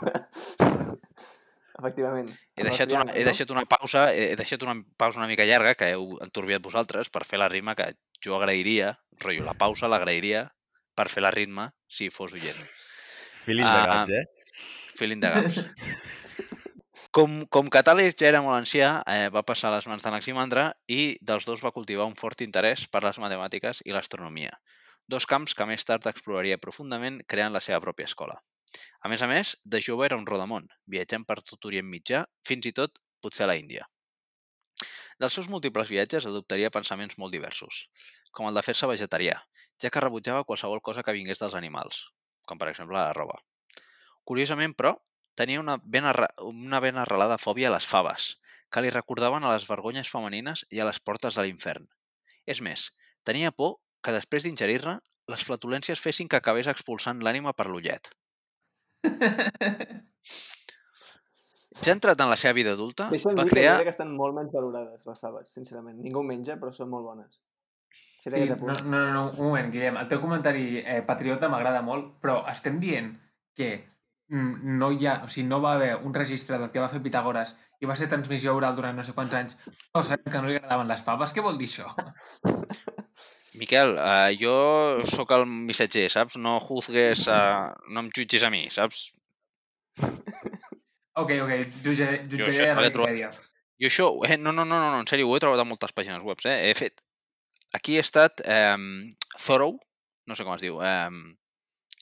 [1.78, 2.30] Efectivament.
[2.56, 5.90] He deixat, una, he deixat una pausa, he deixat una pausa una mica llarga que
[5.92, 7.90] heu enturbiat vosaltres per fer la rima que
[8.24, 10.46] jo agrairia, rotllo, la pausa l'agrairia
[10.96, 12.62] per fer la ritme si fos oient.
[13.46, 14.26] Feeling Ah, de gats, eh?
[14.96, 15.60] Feeling de gaps.
[17.12, 20.70] Com, com que Tales ja era molt ancià, eh, va passar a les mans d'Anaximandre
[20.88, 24.54] i dels dos va cultivar un fort interès per les matemàtiques i l'astronomia,
[25.12, 28.38] dos camps que més tard exploraria profundament creant la seva pròpia escola.
[29.04, 32.66] A més a més, de jove era un rodamont, viatjant per tot Orient Mitjà, fins
[32.66, 33.88] i tot potser a la Índia.
[35.20, 37.86] Dels seus múltiples viatges adoptaria pensaments molt diversos,
[38.32, 39.36] com el de fer-se vegetarià,
[39.82, 42.02] ja que rebutjava qualsevol cosa que vingués dels animals,
[42.48, 43.38] com per exemple la roba.
[44.28, 44.96] Curiosament, però,
[45.36, 46.30] tenia una ben, arra...
[46.42, 48.36] una ben arrelada fòbia a les faves,
[48.72, 51.88] que li recordaven a les vergonyes femenines i a les portes de l'infern.
[52.46, 52.90] És més,
[53.28, 55.00] tenia por que després d'ingerir-ne,
[55.32, 58.12] les flatulències fessin que acabés expulsant l'ànima per l'ullet.
[61.84, 63.76] Ja entrat en la seva vida adulta, Deixa'm va que crear...
[63.80, 65.98] crec que estan molt menys valorades, les faves, sincerament.
[66.00, 67.42] Ningú en menja, però són molt bones.
[67.96, 70.00] Sí, no, no, no, no, un moment, Guillem.
[70.00, 73.12] El teu comentari eh, patriota m'agrada molt, però estem dient
[73.58, 73.70] que
[74.30, 77.02] mm, no hi ha, o sigui, no va haver un registre del que va fer
[77.04, 79.58] Pitàgores i va ser transmissió oral durant no sé quants anys,
[79.94, 81.34] no sabem que no li agradaven les faves.
[81.36, 81.92] Què vol dir això?
[83.60, 84.56] Miquel, uh, jo
[85.08, 86.36] sóc el missatger, saps?
[86.36, 89.12] No juzgues, uh, no em jutgis a mi, saps?
[91.16, 93.30] Ok, ok, jutjaré, jutjaré això a trobat- Wikipedia.
[93.80, 95.94] Jo això, eh, no, no, no, no, no, en sèrio, ho he trobat a moltes
[95.96, 96.58] pàgines web, eh?
[96.68, 97.00] He fet...
[97.72, 98.76] Aquí he estat eh,
[99.40, 99.78] thorough,
[100.28, 101.08] no sé com es diu, eh,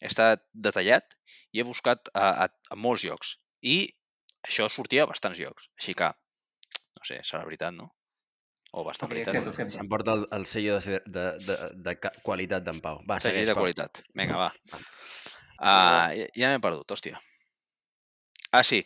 [0.03, 1.15] he estat detallat
[1.55, 3.37] i he buscat a, a, a molts llocs.
[3.63, 3.87] I
[4.43, 5.69] això sortia a bastants llocs.
[5.79, 6.09] Així que,
[6.99, 7.87] no sé, serà veritat, no?
[8.73, 9.35] O bastant Ok, veritat.
[9.35, 9.77] accepto, accepto.
[9.77, 11.93] S'emporta el, el sello de, de, de, de
[12.25, 12.99] qualitat d'en Pau.
[13.07, 14.01] Va, segueix, de qualitat.
[14.17, 14.49] Vinga, va.
[14.73, 17.21] Uh, ja ja m'he perdut, hòstia.
[18.51, 18.81] Ah, sí.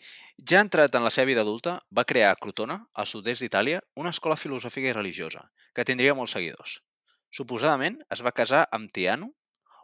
[0.47, 4.11] Ja entrat en la seva vida adulta, va crear a Crotona, al sud-est d'Itàlia, una
[4.13, 6.78] escola filosòfica i religiosa, que tindria molts seguidors.
[7.34, 9.32] Suposadament, es va casar amb Tiano,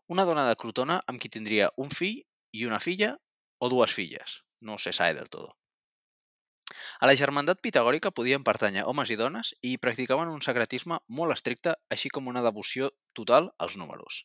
[0.07, 2.21] una dona de Crotona amb qui tindria un fill
[2.53, 3.15] i una filla
[3.59, 4.41] o dues filles.
[4.61, 5.55] No se sabe del todo.
[6.99, 11.75] A la germandat pitagòrica podien pertànyer homes i dones i practicaven un secretisme molt estricte,
[11.89, 14.23] així com una devoció total als números.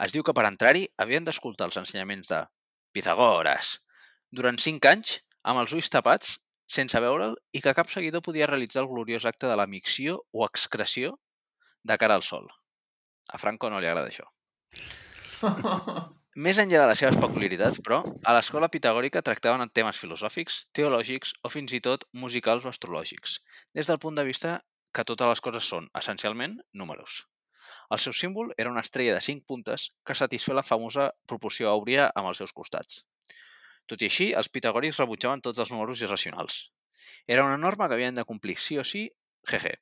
[0.00, 2.40] Es diu que per entrar-hi havien d'escoltar els ensenyaments de
[2.96, 3.76] Pitagores
[4.30, 6.38] durant cinc anys, amb els ulls tapats,
[6.70, 10.46] sense veure'l, i que cap seguidor podia realitzar el gloriós acte de la micció o
[10.46, 11.16] excreció
[11.82, 12.46] de cara al sol.
[13.28, 14.26] A Franco no li agrada això.
[16.44, 21.50] Més enllà de les seves peculiaritats, però, a l'escola pitagòrica tractaven temes filosòfics, teològics o
[21.50, 23.40] fins i tot musicals o astrològics,
[23.74, 24.60] des del punt de vista
[24.94, 27.24] que totes les coses són, essencialment, números.
[27.90, 32.06] El seu símbol era una estrella de 5 puntes que satisfé la famosa proporció àurea
[32.14, 33.02] amb els seus costats.
[33.90, 36.62] Tot i així, els pitagòrics rebutjaven tots els números irracionals.
[37.26, 39.08] Era una norma que havien de complir sí o sí,
[39.50, 39.74] jeje.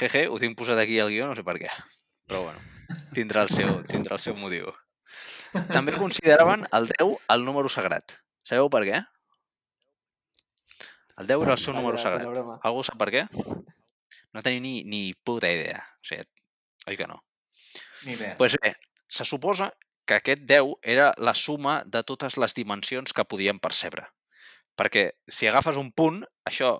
[0.00, 1.70] Jeje, ho tinc posat aquí al guió, no sé per què.
[2.26, 2.62] Però bueno,
[3.16, 4.70] tindrà el seu, tindrà el seu motiu.
[5.76, 8.16] També consideraven el 10 el número sagrat.
[8.48, 9.02] Sabeu per què?
[11.20, 12.24] El 10 era el seu número sagrat.
[12.64, 13.26] Algú sap per què?
[14.32, 15.82] No teniu ni, ni puta idea.
[16.00, 16.24] O sigui,
[16.88, 17.20] oi que no?
[18.06, 18.36] Ni idea.
[18.40, 18.72] Pues bé,
[19.12, 19.72] se suposa
[20.08, 24.08] que aquest 10 era la suma de totes les dimensions que podíem percebre.
[24.76, 26.78] Perquè si agafes un punt, això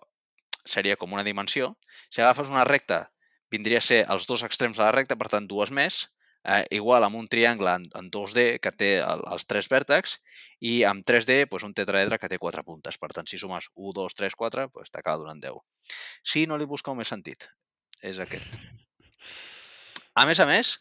[0.64, 1.74] seria com una dimensió.
[2.08, 3.04] Si agafes una recta,
[3.52, 6.06] vindria a ser els dos extrems de la recta, per tant, dues més,
[6.44, 10.18] eh, igual amb un triangle en, en 2D que té el, els tres vèrtex
[10.60, 12.98] i amb 3D doncs un tetraedre que té quatre puntes.
[12.98, 15.60] Per tant, si sumes 1, 2, 3, 4, doncs t'acaba donant 10.
[16.24, 17.48] Si no li busqueu més sentit,
[18.02, 18.58] és aquest.
[20.18, 20.76] A més a més,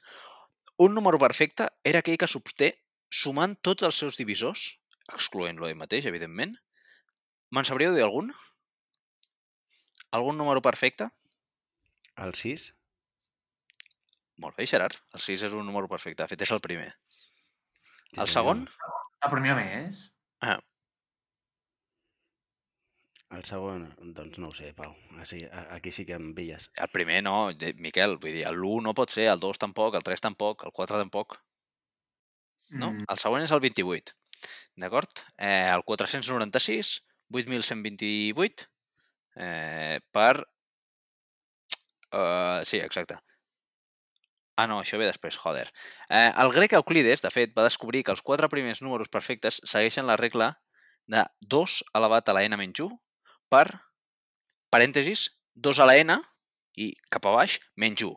[0.81, 2.73] un número perfecte era aquell que s'obté
[3.11, 4.77] sumant tots els seus divisors,
[5.11, 6.55] excloent-lo ell mateix, evidentment.
[7.51, 8.31] Me'n sabríeu dir algun?
[10.15, 11.07] Algun número perfecte?
[12.25, 12.67] El 6?
[14.41, 14.97] Molt bé, Gerard.
[15.13, 16.21] El 6 és un número perfecte.
[16.23, 16.89] De fet, és el primer.
[16.91, 18.33] Sí, El senyor.
[18.35, 18.65] segon?
[19.41, 20.07] N'hi ha més?
[20.41, 20.59] Ah,
[23.31, 24.91] El segon, doncs no ho sé, Pau.
[25.23, 25.37] Així,
[25.71, 26.65] aquí sí que em pilles.
[26.83, 28.17] el primer no, de- Miquel.
[28.17, 31.37] Vull dir, l'1 no pot ser, el 2 tampoc, el 3 tampoc, el 4 tampoc.
[32.71, 32.91] No?
[32.91, 34.13] Mm, El següent és el 28.
[34.75, 35.23] D'acord?
[35.37, 36.91] Eh, el 496,
[37.29, 38.67] 8.128,
[39.35, 40.45] eh, per...
[42.11, 43.17] Uh, sí, exacte.
[44.59, 45.69] Ah, no, això ve després, joder.
[46.09, 50.05] Eh, el grec Euclides, de fet, va descobrir que els quatre primers números perfectes segueixen
[50.05, 50.51] la regla
[51.09, 52.97] de 2 elevat a la n menys 1
[53.49, 53.65] per,
[54.69, 56.19] parèntesis, 2 a la n
[56.77, 58.13] i cap a baix, menys 1.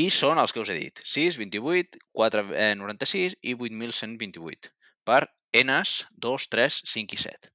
[0.00, 4.70] I són els que us he dit, 6, 28, 4, eh, 96 i 8.128,
[5.04, 7.52] per Ns, 2, 3, 5 i 7.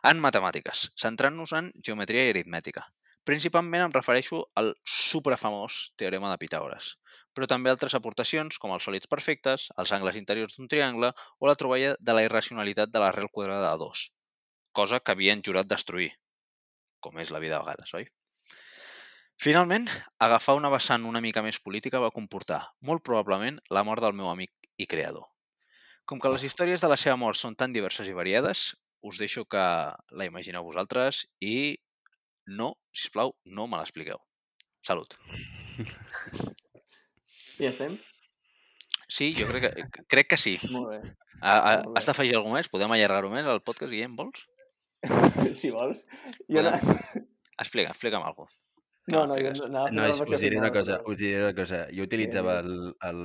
[0.09, 2.83] en matemàtiques, centrant-nos en geometria i aritmètica.
[3.23, 6.89] Principalment em refereixo al suprafamós teorema de Pitàgores,
[7.33, 11.55] però també altres aportacions com els sòlids perfectes, els angles interiors d'un triangle o la
[11.55, 14.03] troballa de la irracionalitat de l'arrel quadrada de 2,
[14.81, 16.11] cosa que havien jurat destruir,
[16.99, 18.11] com és la vida a vegades, oi?
[19.41, 19.87] Finalment,
[20.21, 24.29] agafar una vessant una mica més política va comportar, molt probablement, la mort del meu
[24.29, 25.25] amic i creador.
[26.05, 28.73] Com que les històries de la seva mort són tan diverses i variades,
[29.03, 29.63] us deixo que
[30.15, 31.75] la imagineu vosaltres i
[32.47, 34.21] no, si plau, no me l'expliqueu.
[34.85, 35.17] Salut.
[37.53, 37.99] Ja estem?
[39.13, 40.55] Sí, jo crec que, crec que sí.
[40.73, 40.97] Molt bé.
[41.43, 41.99] Ha, ha, Molt bé.
[41.99, 42.69] has d'afegir alguna més?
[42.73, 44.47] Podem allargar-ho més, el podcast, Guillem, vols?
[45.59, 46.05] Si vols.
[46.49, 46.73] Jo no...
[47.61, 48.57] Explica, explica'm alguna cosa.
[49.11, 51.87] No, no, jo no, no, No, us, diré una cosa, us diré una cosa.
[51.91, 53.19] Jo utilitzava el, el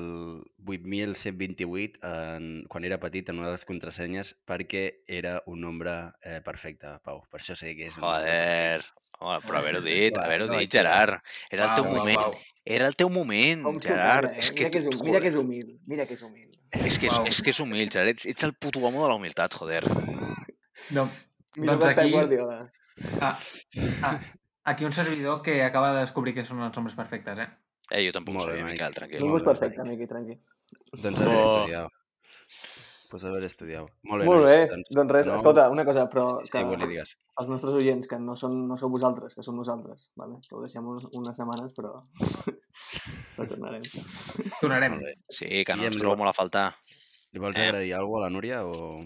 [0.66, 6.40] 8128 en, quan era petit en una de les contrasenyes perquè era un nombre eh,
[6.44, 7.22] perfecte, Pau.
[7.30, 8.82] Per això sé que és Joder.
[9.20, 10.70] Home, però haver-ho dit, haver-ho dit.
[10.72, 11.22] Gerard.
[11.50, 12.40] Era el teu moment.
[12.64, 14.32] Era el teu moment, Gerard.
[14.32, 14.42] eh?
[14.42, 16.50] És que, mira, que és, tu- mira que és humil, mira que és humil.
[16.72, 18.10] és, que és, és que és humil, Gerard.
[18.16, 19.84] Ets, ets el puto amo de la humilitat, joder.
[20.94, 21.06] No,
[21.56, 22.12] doncs aquí,
[23.20, 23.38] ah,
[24.02, 24.18] ah,
[24.68, 27.48] aquí un servidor que acaba de descobrir que són els homes perfectes, eh?
[27.90, 28.72] Eh, jo tampoc ho Molt bé, sabia.
[28.72, 29.22] Miquel, tranquil.
[29.22, 30.34] Ningú és perfecte, Miqui, tranqui.
[30.92, 31.56] Doncs haver Oh.
[31.60, 31.92] estudiat.
[33.08, 33.86] Pues haver estudiat.
[34.04, 37.14] Molt bé, Molt bé, nois, doncs res, no- escolta, una cosa, però Sí, que digues.
[37.40, 40.36] els nostres oients, que no, són, no sou vosaltres, que som nosaltres, vale?
[40.46, 42.02] que ho deixem un, unes setmanes, però
[43.38, 43.82] retornarem.
[44.60, 44.98] Tornarem.
[44.98, 45.14] Bé.
[45.30, 46.74] Sí, que I no ens trobo de- molt a faltar.
[47.32, 47.62] Li vols Eh.
[47.68, 49.00] agrair alguna cosa a la Núria o...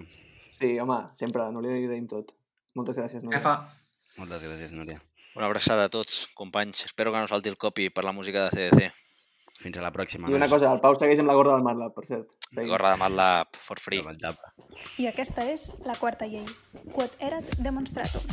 [0.49, 2.33] Sí, home, sempre, no li agraïm tot.
[2.75, 3.39] Moltes gràcies, Núria.
[3.39, 3.55] Jefa,
[4.19, 4.99] Moltes gràcies, Núria.
[5.35, 6.85] Una abraçada a tots, companys.
[6.85, 8.93] Espero que no salti el copy per la música de CDC.
[9.63, 10.29] Fins a la pròxima.
[10.29, 10.53] I una nois.
[10.53, 12.33] cosa, el Pau segueix amb la gorra del MATLAB, per cert.
[12.51, 12.69] Seguim.
[12.73, 14.03] Gorra de MATLAB, for free.
[14.99, 16.45] I aquesta és la quarta llei.
[16.93, 18.27] Quod erat demonstratum.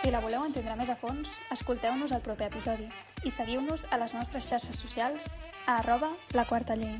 [0.00, 2.88] Si la voleu entendre més a fons, escolteu-nos al proper episodi
[3.24, 5.24] i seguiu-nos a les nostres xarxes socials
[5.66, 6.98] a arroba la quarta llei.